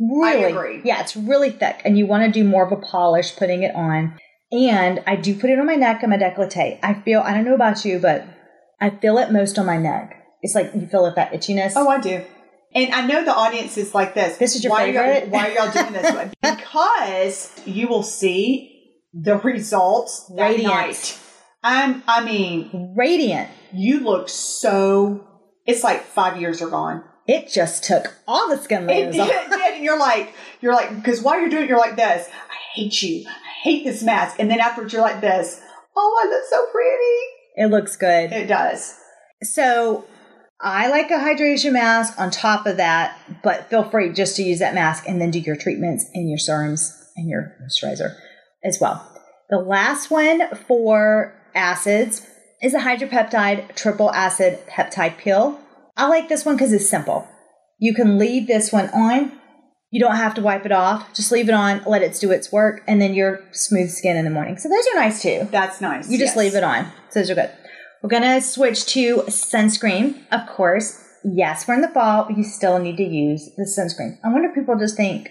Really. 0.00 0.44
agree. 0.44 0.80
Yeah, 0.84 1.00
it's 1.00 1.16
really 1.16 1.50
thick 1.50 1.82
and 1.84 1.96
you 1.96 2.06
want 2.06 2.24
to 2.24 2.30
do 2.32 2.46
more 2.46 2.66
of 2.66 2.72
a 2.72 2.80
polish 2.80 3.36
putting 3.36 3.62
it 3.62 3.74
on. 3.76 4.18
And 4.54 5.02
I 5.04 5.16
do 5.16 5.34
put 5.34 5.50
it 5.50 5.58
on 5.58 5.66
my 5.66 5.74
neck 5.74 6.02
and 6.04 6.10
my 6.10 6.16
décolleté. 6.16 6.78
I 6.80 6.94
feel, 6.94 7.20
I 7.20 7.34
don't 7.34 7.44
know 7.44 7.56
about 7.56 7.84
you, 7.84 7.98
but 7.98 8.24
I 8.80 8.90
feel 8.90 9.18
it 9.18 9.32
most 9.32 9.58
on 9.58 9.66
my 9.66 9.76
neck. 9.76 10.22
It's 10.42 10.54
like 10.54 10.70
you 10.74 10.86
feel 10.86 11.06
it, 11.06 11.16
that 11.16 11.32
itchiness. 11.32 11.72
Oh, 11.74 11.88
I 11.88 12.00
do. 12.00 12.22
And 12.72 12.92
I 12.94 13.04
know 13.06 13.24
the 13.24 13.34
audience 13.34 13.76
is 13.76 13.94
like 13.94 14.14
this. 14.14 14.36
This 14.38 14.54
is 14.54 14.62
your 14.62 14.70
why 14.72 14.84
Are 14.84 14.92
favorite? 14.92 15.22
y'all, 15.24 15.30
why 15.30 15.48
are 15.48 15.52
y'all 15.52 15.72
doing 15.72 15.92
this? 15.92 16.14
One? 16.14 16.32
because 16.56 17.50
you 17.64 17.88
will 17.88 18.02
see 18.04 18.92
the 19.12 19.38
results 19.38 20.26
that 20.36 20.42
Radiant. 20.50 20.72
night. 20.72 21.18
I'm. 21.64 22.02
I 22.06 22.24
mean, 22.24 22.94
Radiant. 22.96 23.48
you 23.72 24.00
look 24.00 24.28
so. 24.28 25.26
It's 25.66 25.82
like 25.82 26.02
five 26.04 26.40
years 26.40 26.60
are 26.62 26.68
gone. 26.68 27.02
It 27.26 27.48
just 27.48 27.84
took 27.84 28.14
all 28.28 28.50
the 28.50 28.58
skin 28.58 28.82
It 28.82 28.86
layers 28.86 29.14
did, 29.14 29.20
off. 29.22 29.30
it 29.30 29.50
did, 29.50 29.74
and 29.76 29.84
you're 29.84 29.98
like, 29.98 30.34
you're 30.60 30.74
like, 30.74 30.94
because 30.94 31.22
while 31.22 31.40
you're 31.40 31.48
doing 31.48 31.62
it, 31.64 31.68
you're 31.70 31.78
like 31.78 31.96
this. 31.96 32.28
I 32.28 32.54
hate 32.74 33.02
you. 33.02 33.24
Hate 33.64 33.82
this 33.82 34.02
mask. 34.02 34.36
And 34.38 34.50
then 34.50 34.60
afterwards, 34.60 34.92
you're 34.92 35.00
like 35.00 35.22
this. 35.22 35.58
Oh, 35.96 36.22
I 36.22 36.28
look 36.28 36.44
so 36.50 36.66
pretty. 36.70 37.20
It 37.56 37.70
looks 37.70 37.96
good. 37.96 38.30
It 38.30 38.46
does. 38.46 38.94
So 39.42 40.04
I 40.60 40.88
like 40.88 41.10
a 41.10 41.14
hydration 41.14 41.72
mask 41.72 42.20
on 42.20 42.30
top 42.30 42.66
of 42.66 42.76
that, 42.76 43.18
but 43.42 43.70
feel 43.70 43.82
free 43.82 44.12
just 44.12 44.36
to 44.36 44.42
use 44.42 44.58
that 44.58 44.74
mask 44.74 45.04
and 45.08 45.18
then 45.18 45.30
do 45.30 45.38
your 45.38 45.56
treatments 45.56 46.04
and 46.12 46.28
your 46.28 46.36
serums 46.36 46.94
and 47.16 47.26
your 47.26 47.56
moisturizer 47.62 48.14
as 48.62 48.78
well. 48.82 49.10
The 49.48 49.56
last 49.56 50.10
one 50.10 50.42
for 50.68 51.34
acids 51.54 52.26
is 52.62 52.74
a 52.74 52.80
hydropeptide 52.80 53.74
triple 53.76 54.10
acid 54.10 54.58
peptide 54.68 55.16
pill. 55.16 55.58
I 55.96 56.08
like 56.08 56.28
this 56.28 56.44
one 56.44 56.56
because 56.56 56.72
it's 56.74 56.88
simple. 56.88 57.26
You 57.78 57.94
can 57.94 58.18
leave 58.18 58.46
this 58.46 58.72
one 58.72 58.90
on. 58.90 59.32
You 59.94 60.00
don't 60.00 60.16
have 60.16 60.34
to 60.34 60.42
wipe 60.42 60.66
it 60.66 60.72
off. 60.72 61.14
Just 61.14 61.30
leave 61.30 61.48
it 61.48 61.54
on, 61.54 61.80
let 61.86 62.02
it 62.02 62.18
do 62.20 62.32
its 62.32 62.50
work, 62.50 62.82
and 62.88 63.00
then 63.00 63.14
your 63.14 63.44
smooth 63.52 63.90
skin 63.90 64.16
in 64.16 64.24
the 64.24 64.30
morning. 64.30 64.58
So 64.58 64.68
those 64.68 64.84
are 64.92 64.98
nice 64.98 65.22
too. 65.22 65.46
That's 65.52 65.80
nice. 65.80 66.10
You 66.10 66.18
just 66.18 66.34
yes. 66.34 66.36
leave 66.36 66.54
it 66.56 66.64
on. 66.64 66.86
So 67.10 67.20
those 67.20 67.30
are 67.30 67.36
good. 67.36 67.52
We're 68.02 68.10
gonna 68.10 68.40
switch 68.40 68.86
to 68.86 69.18
sunscreen, 69.28 70.20
of 70.32 70.48
course. 70.48 71.00
Yes, 71.22 71.68
we're 71.68 71.74
in 71.74 71.80
the 71.80 71.90
fall, 71.90 72.24
but 72.24 72.36
you 72.36 72.42
still 72.42 72.80
need 72.80 72.96
to 72.96 73.04
use 73.04 73.48
the 73.56 73.62
sunscreen. 73.62 74.18
I 74.24 74.32
wonder 74.32 74.48
if 74.48 74.56
people 74.56 74.76
just 74.76 74.96
think, 74.96 75.30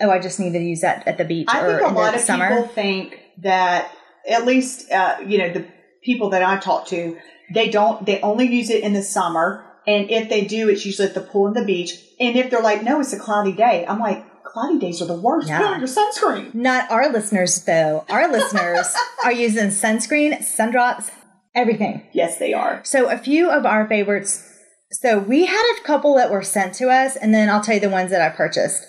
oh, 0.00 0.10
I 0.10 0.18
just 0.18 0.40
need 0.40 0.54
to 0.54 0.60
use 0.60 0.80
that 0.80 1.06
at 1.06 1.18
the 1.18 1.26
beach 1.26 1.48
I 1.50 1.60
or 1.60 1.76
think 1.76 1.82
a 1.82 1.88
in 1.88 1.94
lot 1.94 2.12
the 2.12 2.16
of 2.16 2.24
summer. 2.24 2.48
people 2.48 2.68
think 2.68 3.20
that 3.42 3.92
at 4.26 4.46
least 4.46 4.90
uh, 4.90 5.18
you 5.26 5.36
know 5.36 5.52
the 5.52 5.66
people 6.02 6.30
that 6.30 6.42
I 6.42 6.56
talk 6.56 6.86
to, 6.86 7.18
they 7.52 7.68
don't. 7.68 8.06
They 8.06 8.18
only 8.22 8.46
use 8.46 8.70
it 8.70 8.82
in 8.82 8.94
the 8.94 9.02
summer, 9.02 9.62
and 9.86 10.10
if 10.10 10.30
they 10.30 10.46
do, 10.46 10.70
it's 10.70 10.86
usually 10.86 11.08
at 11.08 11.14
the 11.14 11.20
pool 11.20 11.48
and 11.48 11.56
the 11.56 11.66
beach. 11.66 12.02
And 12.20 12.36
if 12.36 12.50
they're 12.50 12.62
like, 12.62 12.82
no, 12.82 13.00
it's 13.00 13.12
a 13.12 13.18
cloudy 13.18 13.52
day, 13.52 13.86
I'm 13.86 14.00
like, 14.00 14.44
cloudy 14.44 14.78
days 14.78 15.00
are 15.00 15.06
the 15.06 15.14
worst. 15.14 15.48
Yeah. 15.48 15.58
Put 15.58 15.66
on 15.66 15.80
your 15.80 15.88
sunscreen. 15.88 16.54
Not 16.54 16.90
our 16.90 17.10
listeners, 17.10 17.62
though. 17.64 18.04
Our 18.08 18.30
listeners 18.30 18.94
are 19.24 19.32
using 19.32 19.68
sunscreen, 19.68 20.38
sundrops, 20.38 21.10
everything. 21.54 22.02
Yes, 22.12 22.38
they 22.38 22.52
are. 22.52 22.80
So 22.84 23.10
a 23.10 23.18
few 23.18 23.50
of 23.50 23.66
our 23.66 23.86
favorites. 23.86 24.44
So 24.90 25.18
we 25.18 25.46
had 25.46 25.76
a 25.78 25.82
couple 25.84 26.14
that 26.14 26.30
were 26.30 26.42
sent 26.42 26.74
to 26.76 26.88
us, 26.88 27.14
and 27.16 27.34
then 27.34 27.50
I'll 27.50 27.60
tell 27.60 27.74
you 27.74 27.80
the 27.80 27.90
ones 27.90 28.10
that 28.10 28.22
I 28.22 28.34
purchased. 28.34 28.86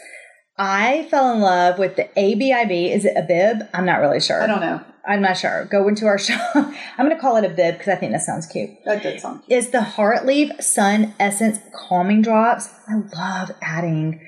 I 0.58 1.08
fell 1.10 1.32
in 1.34 1.40
love 1.40 1.80
with 1.80 1.96
the 1.96 2.10
ABIB. 2.18 2.94
Is 2.94 3.06
it 3.06 3.14
a 3.16 3.22
bib? 3.22 3.68
I'm 3.74 3.86
not 3.86 4.02
really 4.02 4.20
sure. 4.20 4.42
I 4.42 4.48
don't 4.48 4.60
know. 4.60 4.84
I'm 5.08 5.22
not 5.22 5.38
sure. 5.38 5.66
Go 5.66 5.88
into 5.88 6.06
our 6.06 6.18
shop. 6.18 6.42
I'm 6.56 6.74
going 7.06 7.16
to 7.16 7.20
call 7.20 7.38
it 7.38 7.46
a 7.46 7.50
bib 7.50 7.76
because 7.78 7.90
I 7.90 7.96
think 7.96 8.12
that 8.12 8.22
sounds 8.22 8.46
cute. 8.46 8.72
That 8.86 9.04
does 9.04 9.22
sound 9.22 9.44
cute. 9.46 9.58
Is 9.58 9.70
the 9.70 9.80
Heartleaf 9.80 10.62
Sun 10.62 11.16
Essence 11.20 11.60
Calming 11.74 12.22
Drops. 12.22 12.70
I 12.88 12.96
love 13.16 13.52
adding 13.62 14.22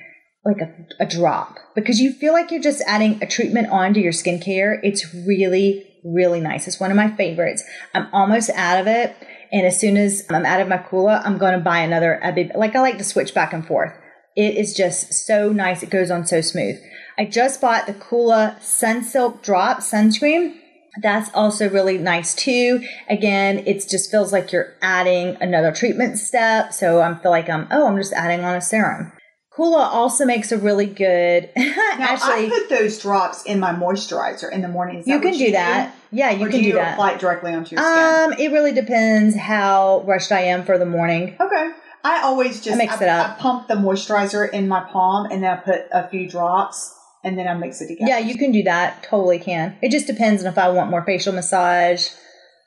like 0.43 0.57
a, 0.57 1.03
a 1.03 1.05
drop 1.05 1.55
because 1.75 1.99
you 1.99 2.13
feel 2.13 2.33
like 2.33 2.51
you're 2.51 2.61
just 2.61 2.81
adding 2.87 3.21
a 3.21 3.27
treatment 3.27 3.69
onto 3.69 3.99
your 3.99 4.11
skincare. 4.11 4.79
It's 4.83 5.13
really, 5.13 5.85
really 6.03 6.39
nice. 6.39 6.67
It's 6.67 6.79
one 6.79 6.91
of 6.91 6.97
my 6.97 7.11
favorites. 7.15 7.63
I'm 7.93 8.07
almost 8.11 8.49
out 8.51 8.79
of 8.79 8.87
it. 8.87 9.15
And 9.51 9.67
as 9.67 9.79
soon 9.79 9.97
as 9.97 10.25
I'm 10.29 10.45
out 10.45 10.61
of 10.61 10.67
my 10.67 10.77
Coola, 10.77 11.21
I'm 11.25 11.37
going 11.37 11.53
to 11.53 11.63
buy 11.63 11.79
another. 11.79 12.19
Like 12.55 12.75
I 12.75 12.79
like 12.79 12.97
to 12.97 13.03
switch 13.03 13.33
back 13.33 13.53
and 13.53 13.65
forth. 13.65 13.93
It 14.35 14.55
is 14.55 14.73
just 14.73 15.13
so 15.13 15.51
nice. 15.51 15.83
It 15.83 15.89
goes 15.89 16.09
on 16.09 16.25
so 16.25 16.41
smooth. 16.41 16.79
I 17.17 17.25
just 17.25 17.61
bought 17.61 17.87
the 17.87 17.93
Coola 17.93 18.57
Sunsilk 18.59 19.41
Drop 19.43 19.79
sunscreen. 19.79 20.57
That's 21.01 21.29
also 21.33 21.69
really 21.69 21.97
nice 21.97 22.35
too. 22.35 22.85
Again, 23.09 23.59
it 23.65 23.87
just 23.89 24.11
feels 24.11 24.33
like 24.33 24.51
you're 24.51 24.73
adding 24.81 25.37
another 25.39 25.71
treatment 25.71 26.17
step. 26.17 26.73
So 26.73 27.01
I 27.01 27.13
feel 27.15 27.31
like 27.31 27.49
I'm, 27.49 27.67
oh, 27.71 27.87
I'm 27.87 27.95
just 27.97 28.13
adding 28.13 28.43
on 28.43 28.55
a 28.55 28.61
serum. 28.61 29.11
Coola 29.57 29.79
also 29.85 30.25
makes 30.25 30.51
a 30.51 30.57
really 30.57 30.85
good, 30.85 31.49
Now, 31.57 31.73
actually, 31.99 32.47
I 32.47 32.49
put 32.49 32.69
those 32.69 32.99
drops 32.99 33.43
in 33.43 33.59
my 33.59 33.73
moisturizer 33.73 34.51
in 34.51 34.61
the 34.61 34.69
morning. 34.69 35.03
You 35.05 35.19
can 35.19 35.33
do 35.33 35.51
that. 35.51 35.93
Yeah, 36.09 36.31
you 36.31 36.45
Or 36.45 36.49
can 36.49 36.57
do 36.59 36.63
do 36.63 36.67
you 36.69 36.73
that. 36.75 36.93
apply 36.93 37.11
it 37.13 37.19
directly 37.19 37.53
onto 37.53 37.75
your 37.75 37.83
skin? 37.83 38.33
Um, 38.33 38.39
it 38.39 38.51
really 38.53 38.71
depends 38.71 39.35
how 39.35 40.03
rushed 40.07 40.31
I 40.31 40.41
am 40.43 40.63
for 40.63 40.77
the 40.77 40.85
morning. 40.85 41.35
okay. 41.39 41.71
I 42.03 42.23
always 42.23 42.61
just 42.61 42.75
I 42.75 42.77
mix 42.77 42.93
I, 42.99 43.03
it 43.03 43.09
up. 43.09 43.29
I 43.37 43.41
pump 43.41 43.67
the 43.67 43.75
moisturizer 43.75 44.49
in 44.51 44.67
my 44.67 44.81
palm 44.91 45.27
and 45.31 45.43
then 45.43 45.51
I 45.57 45.61
put 45.61 45.81
a 45.91 46.07
few 46.09 46.27
drops 46.27 46.95
and 47.23 47.37
then 47.37 47.47
I 47.47 47.53
mix 47.53 47.81
it 47.81 47.87
together. 47.87 48.09
Yeah, 48.09 48.19
you 48.19 48.37
can 48.37 48.51
do 48.51 48.63
that. 48.63 49.03
Totally 49.03 49.39
can. 49.39 49.75
It 49.81 49.91
just 49.91 50.07
depends 50.07 50.43
on 50.43 50.51
if 50.51 50.57
I 50.57 50.69
want 50.69 50.89
more 50.89 51.03
facial 51.03 51.33
massage 51.33 52.07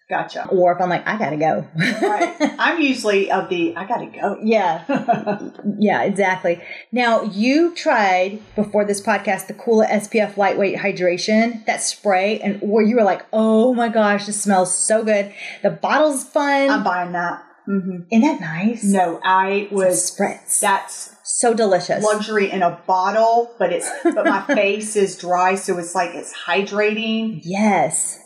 gotcha. 0.09 0.47
or 0.49 0.73
if 0.73 0.81
I'm 0.81 0.89
like, 0.89 1.07
I 1.07 1.19
gotta 1.19 1.37
go. 1.37 1.67
Right. 1.77 2.35
I'm 2.59 2.81
usually 2.81 3.31
of 3.31 3.49
the 3.49 3.75
I 3.77 3.87
gotta 3.87 4.07
go. 4.07 4.39
yeah, 4.43 5.41
yeah, 5.79 6.03
exactly. 6.05 6.61
Now, 6.93 7.23
you 7.23 7.75
tried 7.75 8.41
before 8.55 8.85
this 8.85 9.01
podcast 9.01 9.47
the 9.47 9.55
Coola 9.55 9.89
SPF 9.89 10.37
Lightweight 10.37 10.79
Hydration, 10.79 11.65
that 11.67 11.81
spray, 11.83 12.39
and 12.41 12.61
where 12.61 12.85
you 12.85 12.97
were 12.97 13.05
like, 13.05 13.23
oh 13.33 13.75
my 13.75 13.89
gosh, 13.89 14.27
this 14.27 14.43
smells 14.43 14.77
so 14.77 15.03
good. 15.05 15.33
The 15.63 15.71
bottle's 15.71 16.25
fun. 16.25 16.71
I'm 16.71 16.85
buying 16.85 17.13
that. 17.13 17.43
hmm 17.65 18.01
Isn't 18.11 18.23
that 18.23 18.41
nice? 18.41 18.85
No, 18.85 19.21
I 19.25 19.69
was. 19.71 20.11
spritz. 20.11 20.61
That's 20.61 21.14
so 21.39 21.55
delicious. 21.55 22.03
luxury 22.05 22.51
in 22.51 22.63
a 22.63 22.81
bottle, 22.87 23.55
but 23.59 23.73
it's 23.73 23.91
but 24.03 24.25
my 24.25 24.43
face 24.47 24.97
is 24.97 25.17
dry, 25.19 25.55
so 25.55 25.79
it's 25.79 25.95
like 25.95 26.15
it's 26.15 26.33
hydrating. 26.47 27.41
Yes, 27.45 28.19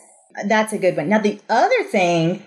that's 0.47 0.73
a 0.73 0.77
good 0.77 0.95
one. 0.97 1.09
Now, 1.09 1.19
the 1.19 1.39
other 1.49 1.83
thing 1.85 2.43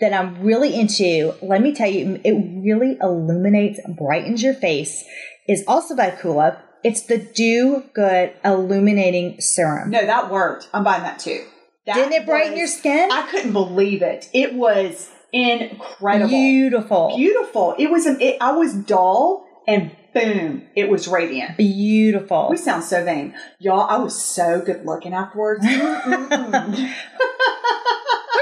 that 0.00 0.12
I'm 0.12 0.42
really 0.42 0.78
into, 0.78 1.34
let 1.42 1.60
me 1.62 1.74
tell 1.74 1.88
you, 1.90 2.20
it 2.24 2.32
really 2.62 2.98
illuminates, 3.00 3.80
brightens 3.96 4.42
your 4.42 4.54
face, 4.54 5.04
is 5.48 5.64
also 5.66 5.96
by 5.96 6.10
Coola. 6.10 6.58
It's 6.84 7.02
the 7.06 7.18
Do 7.18 7.84
Good 7.94 8.34
Illuminating 8.44 9.40
Serum. 9.40 9.90
No, 9.90 10.04
that 10.04 10.30
worked. 10.30 10.68
I'm 10.72 10.84
buying 10.84 11.02
that 11.02 11.18
too. 11.18 11.44
That 11.86 11.94
Didn't 11.94 12.12
it 12.12 12.26
brighten 12.26 12.52
was- 12.52 12.58
your 12.58 12.66
skin? 12.68 13.10
I 13.10 13.22
couldn't 13.30 13.52
believe 13.52 14.02
it. 14.02 14.28
It 14.32 14.54
was 14.54 15.10
incredible, 15.32 16.28
Beautiful. 16.28 17.16
beautiful. 17.16 17.74
It 17.78 17.90
was. 17.90 18.06
It, 18.06 18.36
I 18.40 18.52
was 18.52 18.74
dull, 18.74 19.46
and 19.66 19.90
boom, 20.16 20.62
it 20.74 20.88
was 20.88 21.06
radiant. 21.08 21.56
Beautiful. 21.58 22.48
We 22.50 22.56
sound 22.56 22.84
so 22.84 23.04
vain, 23.04 23.34
y'all. 23.58 23.80
I 23.88 23.98
was 23.98 24.20
so 24.20 24.62
good 24.64 24.86
looking 24.86 25.12
afterwards. 25.12 25.64
We're 25.66 25.76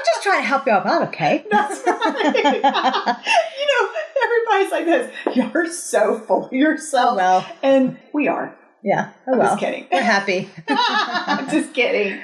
just 0.06 0.22
trying 0.22 0.40
to 0.42 0.46
help 0.46 0.66
y'all 0.66 0.86
out, 0.86 1.08
okay? 1.08 1.44
That's 1.50 1.84
right. 1.86 2.34
you 3.58 3.66
know, 3.66 3.90
everybody's 4.22 4.70
like 4.72 4.84
this. 4.86 5.12
You're 5.36 5.66
so 5.72 6.20
full 6.20 6.46
of 6.46 6.52
yourself, 6.52 7.12
Oh, 7.14 7.16
well. 7.16 7.46
and 7.62 7.98
we 8.12 8.28
are. 8.28 8.54
Yeah. 8.84 9.12
Oh, 9.26 9.32
I'm 9.32 9.38
well. 9.38 9.48
just 9.48 9.60
kidding. 9.60 9.86
We're 9.90 10.02
happy. 10.02 10.50
I'm 10.68 11.48
just 11.48 11.72
kidding. 11.72 12.20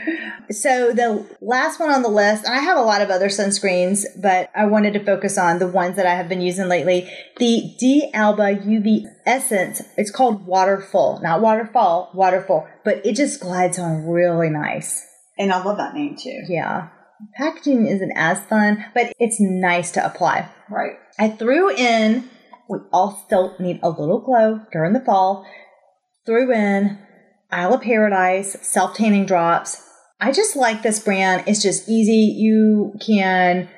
So 0.50 0.92
the 0.92 1.26
last 1.40 1.80
one 1.80 1.88
on 1.88 2.02
the 2.02 2.10
list, 2.10 2.44
and 2.44 2.54
I 2.54 2.58
have 2.58 2.76
a 2.76 2.82
lot 2.82 3.00
of 3.00 3.08
other 3.08 3.28
sunscreens, 3.28 4.04
but 4.20 4.50
I 4.54 4.66
wanted 4.66 4.92
to 4.92 5.02
focus 5.02 5.38
on 5.38 5.58
the 5.58 5.66
ones 5.66 5.96
that 5.96 6.04
I 6.04 6.14
have 6.14 6.28
been 6.28 6.42
using 6.42 6.68
lately. 6.68 7.10
The 7.38 7.74
D 7.80 8.10
Alba 8.12 8.56
UV 8.56 9.04
Essence. 9.24 9.80
It's 9.96 10.10
called 10.10 10.46
Waterful, 10.46 11.20
not 11.22 11.40
Waterfall, 11.40 12.10
Waterful, 12.14 12.68
but 12.84 13.06
it 13.06 13.16
just 13.16 13.40
glides 13.40 13.78
on 13.78 14.06
really 14.06 14.50
nice. 14.50 15.02
And 15.38 15.54
I 15.54 15.64
love 15.64 15.78
that 15.78 15.94
name 15.94 16.14
too. 16.14 16.42
Yeah. 16.46 16.88
Packaging 17.36 17.86
isn't 17.86 18.12
as 18.14 18.38
fun, 18.44 18.84
but 18.94 19.14
it's 19.18 19.40
nice 19.40 19.92
to 19.92 20.04
apply. 20.04 20.50
Right. 20.68 20.98
I 21.18 21.30
threw 21.30 21.70
in, 21.74 22.28
we 22.68 22.80
all 22.92 23.22
still 23.24 23.56
need 23.58 23.80
a 23.82 23.88
little 23.88 24.20
glow 24.20 24.60
during 24.72 24.92
the 24.92 25.00
fall, 25.00 25.46
threw 26.26 26.52
in 26.52 26.98
Isle 27.50 27.74
of 27.74 27.82
Paradise 27.82 28.56
self 28.62 28.96
tanning 28.96 29.26
drops. 29.26 29.86
I 30.20 30.32
just 30.32 30.54
like 30.54 30.82
this 30.82 31.00
brand. 31.00 31.44
It's 31.46 31.62
just 31.62 31.88
easy. 31.88 32.34
You 32.36 32.94
can 33.04 33.68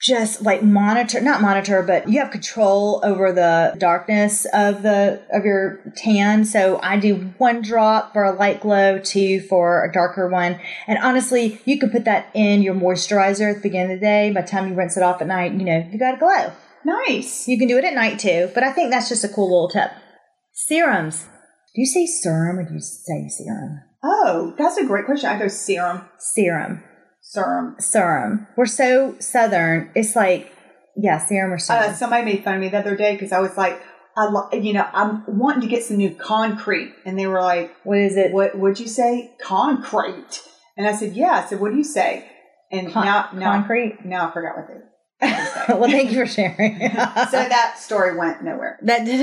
just 0.00 0.42
like 0.42 0.62
monitor, 0.62 1.20
not 1.20 1.40
monitor, 1.40 1.82
but 1.82 2.08
you 2.08 2.20
have 2.20 2.30
control 2.30 3.00
over 3.02 3.32
the 3.32 3.74
darkness 3.78 4.46
of 4.52 4.82
the, 4.82 5.20
of 5.32 5.44
your 5.44 5.80
tan. 5.96 6.44
So 6.44 6.78
I 6.82 6.98
do 6.98 7.32
one 7.38 7.62
drop 7.62 8.12
for 8.12 8.22
a 8.24 8.32
light 8.32 8.60
glow, 8.60 9.00
two 9.00 9.40
for 9.40 9.84
a 9.84 9.92
darker 9.92 10.28
one. 10.28 10.60
And 10.86 10.98
honestly, 10.98 11.60
you 11.64 11.80
can 11.80 11.90
put 11.90 12.04
that 12.04 12.30
in 12.34 12.62
your 12.62 12.74
moisturizer 12.74 13.50
at 13.50 13.56
the 13.56 13.68
beginning 13.68 13.92
of 13.92 14.00
the 14.00 14.06
day. 14.06 14.32
By 14.32 14.42
the 14.42 14.48
time 14.48 14.68
you 14.68 14.74
rinse 14.74 14.96
it 14.96 15.02
off 15.02 15.20
at 15.20 15.26
night, 15.26 15.52
you 15.52 15.64
know, 15.64 15.88
you 15.90 15.98
got 15.98 16.14
a 16.14 16.18
glow. 16.18 16.52
Nice. 16.84 17.48
You 17.48 17.58
can 17.58 17.66
do 17.66 17.76
it 17.76 17.84
at 17.84 17.94
night 17.94 18.20
too, 18.20 18.50
but 18.54 18.62
I 18.62 18.72
think 18.72 18.90
that's 18.90 19.08
just 19.08 19.24
a 19.24 19.28
cool 19.28 19.46
little 19.46 19.68
tip. 19.68 19.90
Serums. 20.52 21.26
Do 21.78 21.82
you 21.82 21.86
say 21.86 22.06
serum 22.06 22.58
or 22.58 22.64
do 22.64 22.74
you 22.74 22.80
say 22.80 23.28
serum? 23.28 23.78
Oh, 24.02 24.52
that's 24.58 24.76
a 24.78 24.84
great 24.84 25.06
question. 25.06 25.30
I 25.30 25.38
go 25.38 25.46
serum, 25.46 26.06
Serum. 26.18 26.82
serum. 27.20 27.76
Serum. 27.78 28.48
We're 28.56 28.66
so 28.66 29.14
southern. 29.20 29.92
It's 29.94 30.16
like, 30.16 30.52
yeah, 30.96 31.18
serum 31.24 31.52
or 31.52 31.58
serum. 31.58 31.90
Uh, 31.90 31.92
somebody 31.92 32.24
made 32.24 32.42
fun 32.42 32.56
of 32.56 32.60
me 32.62 32.68
the 32.68 32.78
other 32.78 32.96
day 32.96 33.12
because 33.12 33.30
I 33.30 33.38
was 33.38 33.56
like, 33.56 33.80
I, 34.16 34.24
lo- 34.24 34.48
you 34.52 34.72
know, 34.72 34.88
I'm 34.92 35.22
wanting 35.28 35.60
to 35.60 35.68
get 35.68 35.84
some 35.84 35.98
new 35.98 36.12
concrete, 36.16 36.92
and 37.06 37.16
they 37.16 37.28
were 37.28 37.40
like, 37.40 37.72
what 37.84 37.98
is 37.98 38.16
it? 38.16 38.32
"What 38.32 38.58
would 38.58 38.80
you 38.80 38.88
say? 38.88 39.30
Concrete?" 39.40 40.42
And 40.76 40.84
I 40.84 40.96
said, 40.96 41.12
"Yeah." 41.12 41.44
I 41.44 41.48
said, 41.48 41.60
"What 41.60 41.70
do 41.70 41.76
you 41.76 41.84
say?" 41.84 42.28
And 42.72 42.92
Con- 42.92 43.04
now, 43.04 43.28
now, 43.32 43.52
concrete? 43.52 43.98
Now 44.04 44.30
I 44.30 44.32
forgot 44.32 44.56
what 44.56 44.66
they. 44.66 44.80
Well, 45.20 45.88
thank 45.90 46.10
you 46.12 46.18
for 46.24 46.26
sharing. 46.26 46.78
so 46.90 46.94
that 46.94 47.74
story 47.78 48.16
went 48.16 48.42
nowhere. 48.42 48.78
that 48.82 49.04
did 49.04 49.20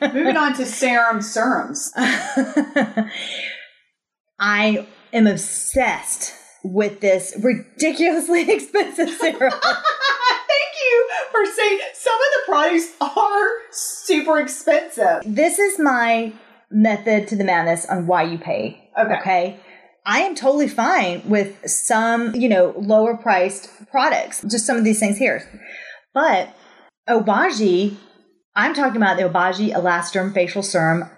not. 0.00 0.14
Moving 0.14 0.36
on 0.36 0.54
to 0.54 0.66
serum 0.80 1.22
serums. 1.22 1.92
I 4.38 4.86
am 5.12 5.26
obsessed 5.26 6.34
with 6.62 7.00
this 7.00 7.36
ridiculously 7.42 8.42
expensive 8.50 9.08
serum. 9.10 9.50
Thank 9.50 10.74
you 10.82 11.08
for 11.30 11.46
saying 11.46 11.80
some 11.94 12.14
of 12.14 12.20
the 12.20 12.42
products 12.46 12.92
are 13.00 13.48
super 13.70 14.38
expensive. 14.40 15.22
this 15.24 15.58
is 15.58 15.78
my 15.78 16.32
method 16.70 17.28
to 17.28 17.36
the 17.36 17.44
madness 17.44 17.86
on 17.86 18.06
why 18.06 18.22
you 18.24 18.38
pay. 18.38 18.90
Okay. 18.98 19.14
Okay. 19.20 19.60
I 20.08 20.20
am 20.20 20.34
totally 20.34 20.68
fine 20.68 21.22
with 21.28 21.68
some, 21.68 22.34
you 22.34 22.48
know, 22.48 22.72
lower 22.78 23.14
priced 23.14 23.68
products, 23.90 24.42
just 24.50 24.66
some 24.66 24.78
of 24.78 24.84
these 24.84 24.98
things 24.98 25.18
here. 25.18 25.46
But 26.14 26.56
Obagi, 27.06 27.98
I'm 28.56 28.72
talking 28.72 28.96
about 28.96 29.18
the 29.18 29.24
Obagi 29.24 29.70
Elastiderm 29.70 30.32
Facial 30.32 30.62
Serum. 30.62 31.10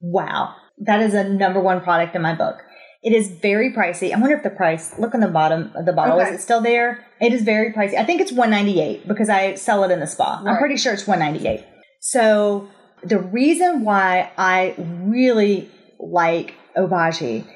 Wow. 0.00 0.54
That 0.78 1.00
is 1.00 1.12
a 1.12 1.28
number 1.28 1.60
one 1.60 1.82
product 1.82 2.16
in 2.16 2.22
my 2.22 2.34
book. 2.34 2.56
It 3.02 3.12
is 3.12 3.30
very 3.30 3.70
pricey. 3.74 4.14
I 4.14 4.18
wonder 4.18 4.36
if 4.36 4.42
the 4.42 4.50
price, 4.50 4.98
look 4.98 5.14
on 5.14 5.20
the 5.20 5.28
bottom 5.28 5.70
of 5.76 5.84
the 5.84 5.92
bottle, 5.92 6.18
Okay. 6.18 6.30
is 6.30 6.40
it 6.40 6.42
still 6.42 6.62
there? 6.62 7.04
It 7.20 7.34
is 7.34 7.42
very 7.42 7.70
pricey. 7.70 7.98
I 7.98 8.04
think 8.04 8.22
it's 8.22 8.32
198 8.32 9.06
because 9.06 9.28
I 9.28 9.56
sell 9.56 9.84
it 9.84 9.90
in 9.90 10.00
the 10.00 10.06
spa. 10.06 10.42
I'm 10.44 10.56
pretty 10.56 10.78
sure 10.78 10.94
it's 10.94 11.06
198. 11.06 11.66
So 12.00 12.66
the 13.04 13.18
reason 13.18 13.84
why 13.84 14.30
I 14.38 14.74
really 14.78 15.70
like 16.00 16.54
Obagi, 16.76 17.46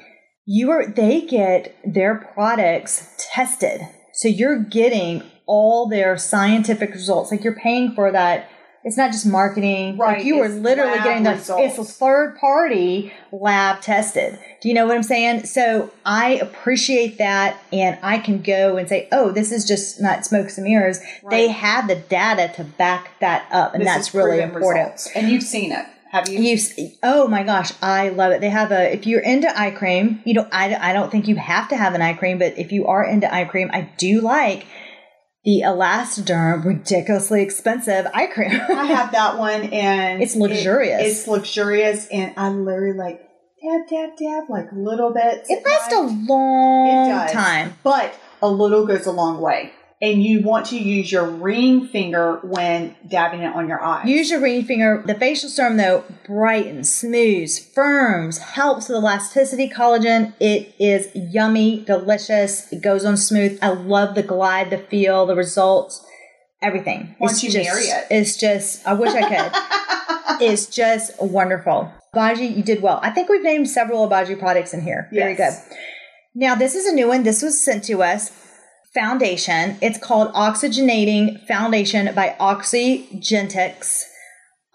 you 0.45 0.71
are 0.71 0.85
they 0.87 1.21
get 1.21 1.75
their 1.85 2.15
products 2.33 3.15
tested. 3.33 3.81
So 4.13 4.27
you're 4.27 4.59
getting 4.59 5.23
all 5.45 5.87
their 5.87 6.17
scientific 6.17 6.91
results. 6.91 7.31
Like 7.31 7.43
you're 7.43 7.55
paying 7.55 7.93
for 7.93 8.11
that. 8.11 8.49
It's 8.85 8.97
not 8.97 9.13
just 9.13 9.25
marketing. 9.25 9.97
Right, 9.97 10.17
Like 10.17 10.25
you 10.25 10.41
are 10.41 10.49
literally 10.49 10.97
getting 10.99 11.23
the 11.23 11.31
results. 11.31 11.61
it's 11.63 11.77
a 11.77 11.85
third 11.89 12.37
party 12.37 13.13
lab 13.31 13.79
tested. 13.81 14.37
Do 14.61 14.67
you 14.67 14.73
know 14.73 14.85
what 14.85 14.97
I'm 14.97 15.03
saying? 15.03 15.45
So 15.45 15.89
I 16.05 16.33
appreciate 16.33 17.17
that 17.17 17.57
and 17.71 17.97
I 18.03 18.17
can 18.19 18.41
go 18.41 18.75
and 18.75 18.89
say, 18.89 19.07
oh, 19.13 19.31
this 19.31 19.53
is 19.53 19.65
just 19.65 20.01
not 20.01 20.25
smokes 20.25 20.57
and 20.57 20.65
mirrors. 20.65 20.99
They 21.29 21.47
have 21.47 21.87
the 21.87 21.95
data 21.95 22.51
to 22.57 22.65
back 22.65 23.17
that 23.21 23.47
up. 23.53 23.73
And 23.73 23.81
This 23.83 23.87
that's 23.87 24.13
really 24.13 24.41
important. 24.41 24.83
results. 24.83 25.09
And 25.15 25.29
you've 25.29 25.43
seen 25.43 25.71
it. 25.71 25.85
Have 26.13 26.29
you? 26.29 26.39
You, 26.39 26.57
oh 27.01 27.27
my 27.27 27.41
gosh, 27.43 27.73
I 27.81 28.09
love 28.09 28.31
it. 28.31 28.39
They 28.39 28.49
have 28.49 28.71
a, 28.71 28.93
if 28.93 29.07
you're 29.07 29.19
into 29.19 29.49
eye 29.59 29.71
cream, 29.71 30.21
you 30.25 30.35
know, 30.35 30.47
I, 30.51 30.75
I 30.75 30.93
don't 30.93 31.11
think 31.11 31.27
you 31.27 31.35
have 31.35 31.67
to 31.69 31.75
have 31.75 31.95
an 31.95 32.01
eye 32.03 32.13
cream, 32.13 32.37
but 32.37 32.57
if 32.57 32.71
you 32.71 32.85
are 32.85 33.03
into 33.03 33.33
eye 33.33 33.45
cream, 33.45 33.69
I 33.73 33.89
do 33.97 34.21
like 34.21 34.67
the 35.43 35.63
Elastiderm 35.65 36.63
ridiculously 36.63 37.41
expensive 37.41 38.05
eye 38.13 38.27
cream. 38.27 38.51
I 38.51 38.85
have 38.95 39.11
that 39.13 39.37
one, 39.39 39.63
and 39.73 40.21
It's 40.21 40.35
luxurious. 40.35 41.01
It- 41.01 41.05
it's 41.07 41.27
luxurious, 41.27 42.07
and 42.07 42.33
I 42.37 42.49
literally 42.49 42.97
like 42.97 43.19
dab, 43.61 43.87
dab, 43.89 44.09
dab, 44.17 44.49
like 44.49 44.67
little 44.71 45.11
bits. 45.13 45.49
it 45.49 45.65
lasts 45.65 45.93
a 45.93 46.01
long 46.01 47.27
time. 47.29 47.73
but 47.83 48.13
a 48.41 48.47
little 48.47 48.85
goes 48.85 49.05
a 49.07 49.11
long 49.11 49.41
way. 49.41 49.71
And 50.01 50.21
you 50.23 50.41
want 50.41 50.65
to 50.67 50.77
use 50.77 51.11
your 51.11 51.25
ring 51.25 51.87
finger 51.87 52.39
when 52.43 52.95
dabbing 53.07 53.41
it 53.41 53.55
on 53.55 53.67
your 53.67 53.81
eyes. 53.81 54.05
Use 54.07 54.29
your 54.29 54.41
ring 54.41 54.65
finger. 54.65 55.01
The 55.05 55.15
facial 55.15 55.49
serum, 55.49 55.77
though, 55.77 56.03
brightens, 56.25 56.93
smooths, 56.93 57.57
firms, 57.59 58.37
helps 58.39 58.89
with 58.89 58.97
elasticity, 58.97 59.69
collagen. 59.69 60.33
It 60.39 60.75
is 60.79 61.07
yummy, 61.15 61.85
delicious. 61.85 62.71
It 62.73 62.81
goes 62.81 63.05
on 63.05 63.15
smooth. 63.15 63.59
I 63.61 63.69
love 63.69 64.15
the 64.15 64.23
glide, 64.23 64.71
the 64.71 64.77
feel, 64.77 65.25
the 65.25 65.35
results, 65.35 66.05
everything. 66.61 67.15
Why 67.17 67.29
It's 67.29 67.43
you 67.43 67.49
just, 67.51 67.69
marry 67.69 67.83
it? 67.85 68.07
It's 68.11 68.35
just, 68.35 68.85
I 68.85 68.93
wish 68.93 69.13
I 69.13 69.21
could. 69.21 70.41
it's 70.41 70.65
just 70.65 71.21
wonderful. 71.21 71.93
Baji, 72.13 72.45
you 72.45 72.63
did 72.63 72.81
well. 72.81 72.99
I 73.01 73.09
think 73.09 73.29
we've 73.29 73.41
named 73.41 73.69
several 73.69 74.07
Obagi 74.07 74.37
products 74.37 74.73
in 74.73 74.81
here. 74.81 75.07
Very 75.11 75.35
good. 75.35 75.53
Now, 76.35 76.55
this 76.55 76.75
is 76.75 76.85
a 76.85 76.93
new 76.93 77.07
one. 77.07 77.23
This 77.23 77.41
was 77.41 77.59
sent 77.59 77.83
to 77.85 78.03
us. 78.03 78.31
Foundation. 78.93 79.77
It's 79.81 79.97
called 79.97 80.33
Oxygenating 80.33 81.45
Foundation 81.47 82.13
by 82.13 82.35
Oxygenetix. 82.39 84.03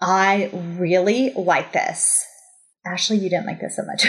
I 0.01 0.49
really 0.53 1.31
like 1.35 1.73
this. 1.73 2.25
Ashley, 2.85 3.17
you 3.17 3.29
didn't 3.29 3.45
like 3.45 3.59
this 3.59 3.75
so 3.75 3.83
much. 3.83 4.07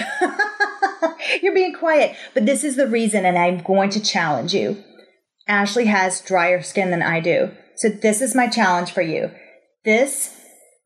You're 1.42 1.54
being 1.54 1.74
quiet, 1.74 2.16
but 2.34 2.46
this 2.46 2.64
is 2.64 2.76
the 2.76 2.86
reason, 2.86 3.24
and 3.24 3.36
I'm 3.38 3.58
going 3.58 3.90
to 3.90 4.00
challenge 4.00 4.54
you. 4.54 4.82
Ashley 5.48 5.86
has 5.86 6.20
drier 6.20 6.62
skin 6.62 6.90
than 6.90 7.02
I 7.02 7.20
do. 7.20 7.50
So, 7.76 7.88
this 7.88 8.20
is 8.20 8.34
my 8.34 8.46
challenge 8.46 8.92
for 8.92 9.02
you. 9.02 9.30
This 9.84 10.36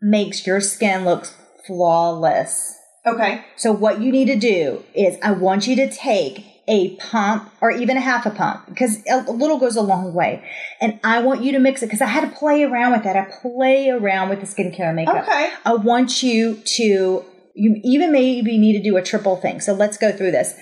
makes 0.00 0.46
your 0.46 0.60
skin 0.60 1.04
look 1.04 1.26
flawless. 1.66 2.76
okay. 3.06 3.44
So 3.56 3.72
what 3.72 4.00
you 4.00 4.12
need 4.12 4.26
to 4.26 4.37
do 4.37 4.84
is 4.94 5.16
I 5.22 5.32
want 5.32 5.66
you 5.66 5.76
to 5.76 5.90
take 5.90 6.53
a 6.66 6.96
pump 6.96 7.50
or 7.61 7.70
even 7.70 7.96
a 7.96 8.00
half 8.00 8.24
a 8.27 8.31
pump 8.31 8.66
because 8.66 8.98
a 9.11 9.31
little 9.31 9.59
goes 9.59 9.77
a 9.77 9.83
long 9.83 10.14
way. 10.14 10.42
And 10.81 10.98
I 11.05 11.20
want 11.20 11.42
you 11.42 11.53
to 11.53 11.59
mix 11.59 11.83
it 11.83 11.87
because 11.87 12.00
I 12.00 12.07
had 12.07 12.29
to 12.29 12.37
play 12.37 12.62
around 12.62 12.92
with 12.92 13.05
that. 13.05 13.16
I 13.16 13.31
play 13.42 13.90
around 13.90 14.31
with 14.31 14.40
the 14.40 14.46
skincare 14.46 14.88
and 14.88 14.96
makeup. 14.96 15.24
Okay. 15.24 15.50
I 15.64 15.74
want 15.74 16.22
you 16.22 16.57
to, 16.57 17.24
you 17.55 17.81
even 17.85 18.12
maybe 18.12 18.57
need 18.59 18.79
to 18.79 18.83
do 18.83 18.96
a 18.96 19.03
triple 19.03 19.37
thing. 19.37 19.61
So 19.61 19.74
let's 19.74 19.98
go 19.98 20.11
through 20.11 20.31
this. 20.31 20.55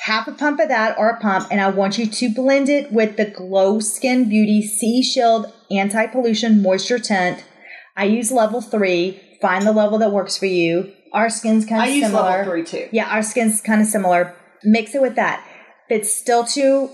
Half 0.00 0.28
a 0.28 0.32
pump 0.32 0.60
of 0.60 0.68
that 0.68 0.96
or 0.96 1.08
a 1.08 1.18
pump, 1.18 1.48
and 1.50 1.60
I 1.60 1.70
want 1.70 1.98
you 1.98 2.06
to 2.06 2.32
blend 2.32 2.68
it 2.68 2.92
with 2.92 3.16
the 3.16 3.24
Glo 3.24 3.80
Skin 3.80 4.28
Beauty 4.28 4.62
C-Shield 4.62 5.52
Anti 5.72 6.06
Pollution 6.06 6.62
Moisture 6.62 7.00
Tint. 7.00 7.44
I 7.96 8.04
use 8.04 8.30
level 8.30 8.60
three. 8.60 9.20
Find 9.42 9.66
the 9.66 9.72
level 9.72 9.98
that 9.98 10.12
works 10.12 10.36
for 10.36 10.46
you. 10.46 10.92
Our 11.12 11.30
skin's 11.30 11.64
kind 11.64 11.82
of 11.82 11.88
similar. 11.88 12.22
I 12.22 12.38
use 12.38 12.46
level 12.46 12.52
three 12.52 12.64
too. 12.64 12.88
Yeah, 12.92 13.10
our 13.10 13.22
skin's 13.22 13.60
kind 13.60 13.80
of 13.80 13.88
similar. 13.88 14.36
Mix 14.64 14.94
it 14.94 15.02
with 15.02 15.16
that. 15.16 15.42
If 15.88 16.00
it's 16.00 16.12
still 16.12 16.44
too 16.44 16.90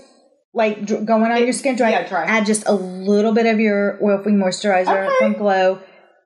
like 0.53 0.85
dr- 0.85 1.05
going 1.05 1.23
on 1.23 1.37
It- 1.37 1.43
your 1.43 1.53
skin 1.53 1.75
dry, 1.75 1.89
yeah, 1.91 2.07
dry. 2.07 2.23
add 2.25 2.45
just 2.45 2.65
a 2.67 2.71
little 2.73 3.33
bit 3.33 3.45
of 3.45 3.59
your 3.59 3.97
oil 4.01 4.21
free 4.23 4.31
moisturizer 4.33 5.05
Okay. 5.07 5.15
from 5.19 5.33
Glo. 5.33 5.79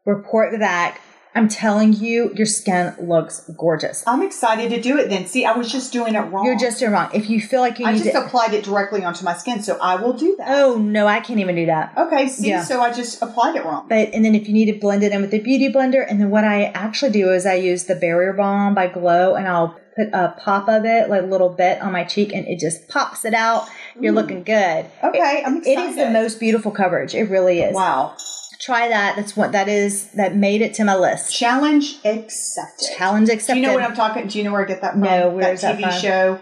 Report 0.05 0.57
back. 0.59 1.01
I'm 1.35 1.47
telling 1.47 1.93
you, 1.93 2.31
your 2.35 2.47
skin 2.47 2.93
looks 2.99 3.47
gorgeous. 3.55 4.03
I'm 4.07 4.23
excited 4.23 4.71
to 4.71 4.81
do 4.81 4.97
it 4.97 5.09
then. 5.09 5.27
See, 5.27 5.45
I 5.45 5.51
was 5.55 5.71
just 5.71 5.93
doing 5.93 6.15
it 6.15 6.19
wrong. 6.21 6.43
You're 6.43 6.57
just 6.57 6.79
doing 6.79 6.91
wrong. 6.91 7.09
If 7.13 7.29
you 7.29 7.39
feel 7.39 7.61
like 7.61 7.77
you 7.77 7.85
I 7.85 7.91
just 7.93 8.05
to, 8.11 8.25
applied 8.25 8.53
it 8.55 8.63
directly 8.63 9.03
onto 9.03 9.23
my 9.23 9.35
skin, 9.35 9.61
so 9.61 9.77
I 9.79 9.95
will 9.95 10.13
do 10.13 10.35
that. 10.39 10.47
oh 10.49 10.77
no, 10.77 11.05
I 11.07 11.19
can't 11.19 11.39
even 11.39 11.55
do 11.55 11.67
that. 11.67 11.93
Okay, 11.95 12.27
see, 12.27 12.49
Yeah. 12.49 12.63
so 12.63 12.81
I 12.81 12.91
just 12.91 13.21
applied 13.21 13.55
it 13.55 13.63
wrong. 13.63 13.85
But 13.87 14.09
and 14.13 14.25
then 14.25 14.33
if 14.33 14.47
you 14.47 14.53
need 14.55 14.73
to 14.73 14.79
blend 14.79 15.03
it 15.03 15.11
in 15.11 15.21
with 15.21 15.29
the 15.29 15.39
beauty 15.39 15.71
blender, 15.71 16.03
and 16.07 16.19
then 16.19 16.31
what 16.31 16.43
I 16.43 16.65
actually 16.73 17.11
do 17.11 17.31
is 17.31 17.45
I 17.45 17.53
use 17.55 17.83
the 17.85 17.95
Barrier 17.95 18.33
Balm 18.33 18.73
by 18.73 18.87
Glo, 18.87 19.35
and 19.35 19.47
I'll 19.47 19.75
put 19.99 20.13
a 20.13 20.33
pop 20.39 20.69
of 20.69 20.85
it, 20.85 21.09
like 21.09 21.23
a 21.23 21.25
little 21.25 21.49
bit, 21.49 21.81
on 21.81 21.91
my 21.91 22.03
cheek, 22.03 22.33
and 22.33 22.47
it 22.47 22.59
just 22.59 22.87
pops 22.87 23.25
it 23.25 23.33
out. 23.33 23.67
You're 23.99 24.13
Ooh. 24.13 24.15
looking 24.15 24.43
good. 24.43 24.85
Okay, 25.03 25.43
I'm 25.45 25.57
It 25.57 25.67
excited. 25.67 25.89
is 25.89 25.95
the 25.97 26.09
most 26.09 26.39
beautiful 26.39 26.71
coverage. 26.71 27.13
It 27.13 27.29
really 27.29 27.61
is. 27.61 27.75
Wow. 27.75 28.15
Try 28.61 28.89
that. 28.89 29.15
That's 29.15 29.37
what 29.37 29.53
that 29.53 29.69
is. 29.69 30.11
That 30.11 30.35
made 30.35 30.61
it 30.61 30.73
to 30.75 30.83
my 30.83 30.95
list. 30.95 31.33
Challenge 31.35 31.97
accepted. 32.03 32.89
Challenge 32.97 33.29
accepted. 33.29 33.55
Do 33.55 33.59
you 33.61 33.67
know 33.67 33.73
what 33.73 33.83
I'm 33.83 33.95
talking? 33.95 34.27
Do 34.27 34.37
you 34.37 34.43
know 34.43 34.51
where 34.51 34.63
I 34.63 34.67
get 34.67 34.81
that 34.81 34.93
from? 34.93 35.01
No, 35.01 35.29
where 35.29 35.53
is 35.53 35.61
that 35.61 35.77
TV 35.77 35.91
show. 35.99 36.39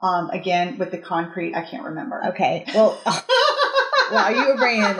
Um, 0.00 0.30
again 0.30 0.78
with 0.78 0.92
the 0.92 0.98
concrete, 0.98 1.56
I 1.56 1.62
can't 1.62 1.82
remember. 1.82 2.22
Okay. 2.28 2.64
Well, 2.72 3.00
wow, 4.12 4.28
you 4.28 4.46
were 4.46 4.56
bringing 4.56 4.94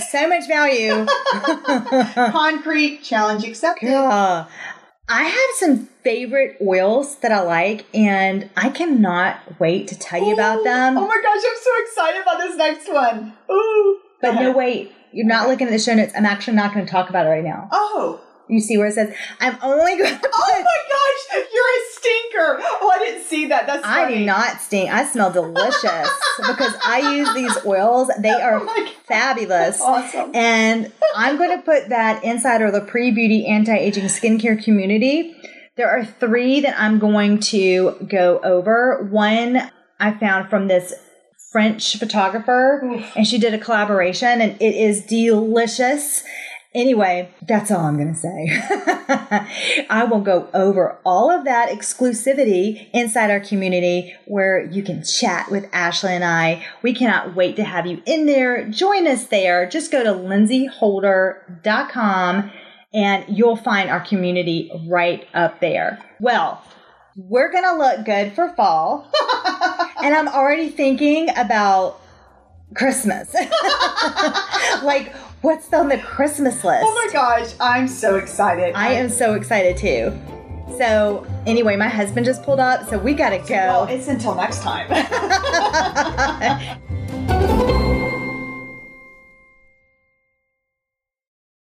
so 0.00 0.26
much 0.26 0.48
value. 0.48 1.04
concrete 2.32 3.02
challenge 3.02 3.44
accepted. 3.44 3.88
Girl, 3.88 4.48
I 5.08 5.22
have 5.24 5.50
some 5.54 5.86
favorite 6.02 6.56
oils 6.60 7.16
that 7.18 7.30
I 7.30 7.40
like, 7.42 7.86
and 7.94 8.50
I 8.56 8.70
cannot 8.70 9.60
wait 9.60 9.86
to 9.88 9.98
tell 9.98 10.22
you 10.22 10.34
about 10.34 10.64
them. 10.64 10.98
Oh 10.98 11.06
my 11.06 11.20
gosh, 11.22 11.42
I'm 11.46 11.56
so 11.62 11.70
excited 11.84 12.22
about 12.22 12.38
this 12.38 12.56
next 12.56 12.92
one. 12.92 13.32
Ooh. 13.50 14.00
but 14.20 14.32
no, 14.32 14.52
wait. 14.52 14.92
You're 15.12 15.26
not 15.26 15.48
looking 15.48 15.68
at 15.68 15.70
the 15.70 15.78
show 15.78 15.94
notes. 15.94 16.12
I'm 16.16 16.26
actually 16.26 16.56
not 16.56 16.74
going 16.74 16.84
to 16.84 16.90
talk 16.90 17.08
about 17.08 17.26
it 17.26 17.30
right 17.30 17.44
now. 17.44 17.68
Oh. 17.70 18.20
You 18.48 18.60
see 18.60 18.78
where 18.78 18.86
it 18.86 18.94
says, 18.94 19.14
I'm 19.40 19.56
only 19.62 19.96
going 19.98 20.18
to 20.20 20.30
Oh 20.32 20.64
my 20.64 21.34
gosh, 21.34 21.44
you're 21.52 21.64
a 21.64 21.80
stinker. 21.90 22.64
Oh, 22.82 22.92
I 22.94 22.98
didn't 22.98 23.24
see 23.24 23.46
that. 23.46 23.66
That's 23.66 23.84
I 23.84 24.12
do 24.14 24.24
not 24.24 24.60
stink. 24.60 24.90
I 24.90 25.04
smell 25.04 25.32
delicious 25.32 25.82
because 26.46 26.74
I 26.84 27.14
use 27.16 27.34
these 27.34 27.56
oils. 27.66 28.10
They 28.18 28.30
oh 28.32 28.40
are 28.40 28.60
Oh 28.60 28.64
my 28.64 28.74
God. 28.84 28.92
fabulous. 29.06 29.80
Awesome. 29.80 30.30
And 30.34 30.92
I'm 31.14 31.36
going 31.36 31.56
to 31.56 31.62
put 31.64 31.88
that 31.88 32.22
inside 32.24 32.62
of 32.62 32.72
the 32.72 32.80
pre 32.82 33.10
beauty 33.10 33.46
anti 33.46 33.74
aging 33.76 34.04
skincare 34.04 34.62
community. 34.62 35.34
There 35.76 35.90
are 35.90 36.04
three 36.04 36.60
that 36.60 36.78
I'm 36.80 36.98
going 36.98 37.38
to 37.40 37.96
go 38.08 38.40
over. 38.42 39.06
One 39.10 39.70
I 40.00 40.12
found 40.12 40.48
from 40.48 40.68
this 40.68 40.94
French 41.52 41.98
photographer, 41.98 42.82
Oof. 42.84 43.16
and 43.16 43.26
she 43.26 43.38
did 43.38 43.54
a 43.54 43.58
collaboration, 43.58 44.40
and 44.40 44.60
it 44.60 44.74
is 44.74 45.04
delicious. 45.06 46.22
Anyway, 46.76 47.28
that's 47.48 47.70
all 47.70 47.86
I'm 47.86 47.96
going 47.96 48.12
to 48.12 48.14
say. 48.14 48.50
I 49.88 50.06
will 50.10 50.20
go 50.20 50.50
over 50.52 50.98
all 51.06 51.30
of 51.30 51.46
that 51.46 51.70
exclusivity 51.70 52.90
inside 52.92 53.30
our 53.30 53.40
community 53.40 54.14
where 54.26 54.66
you 54.66 54.82
can 54.82 55.02
chat 55.02 55.50
with 55.50 55.66
Ashley 55.72 56.12
and 56.12 56.22
I. 56.22 56.66
We 56.82 56.92
cannot 56.92 57.34
wait 57.34 57.56
to 57.56 57.64
have 57.64 57.86
you 57.86 58.02
in 58.04 58.26
there. 58.26 58.68
Join 58.68 59.06
us 59.06 59.28
there. 59.28 59.66
Just 59.66 59.90
go 59.90 60.04
to 60.04 60.10
lindseyholder.com 60.10 62.50
and 62.92 63.24
you'll 63.26 63.56
find 63.56 63.88
our 63.88 64.00
community 64.00 64.70
right 64.86 65.26
up 65.32 65.60
there. 65.60 65.98
Well, 66.20 66.62
we're 67.16 67.50
going 67.50 67.64
to 67.64 67.72
look 67.72 68.04
good 68.04 68.34
for 68.34 68.50
fall. 68.50 69.10
and 70.02 70.14
I'm 70.14 70.28
already 70.28 70.68
thinking 70.68 71.30
about 71.38 72.02
Christmas. 72.74 73.34
like, 74.82 75.14
what's 75.46 75.72
on 75.72 75.88
the 75.88 75.98
Christmas 75.98 76.64
list? 76.64 76.84
Oh 76.84 76.92
my 77.06 77.12
gosh, 77.12 77.54
I'm 77.60 77.86
so 77.86 78.16
excited. 78.16 78.74
I 78.74 78.94
am 78.94 79.08
so 79.08 79.34
excited 79.34 79.76
too. 79.76 80.12
So, 80.76 81.24
anyway, 81.46 81.76
my 81.76 81.86
husband 81.88 82.26
just 82.26 82.42
pulled 82.42 82.58
up, 82.58 82.88
so 82.88 82.98
we 82.98 83.14
gotta 83.14 83.40
Well, 83.48 83.86
go. 83.86 83.92
it's 83.92 84.08
until 84.08 84.34
next 84.34 84.62
time. 84.62 84.88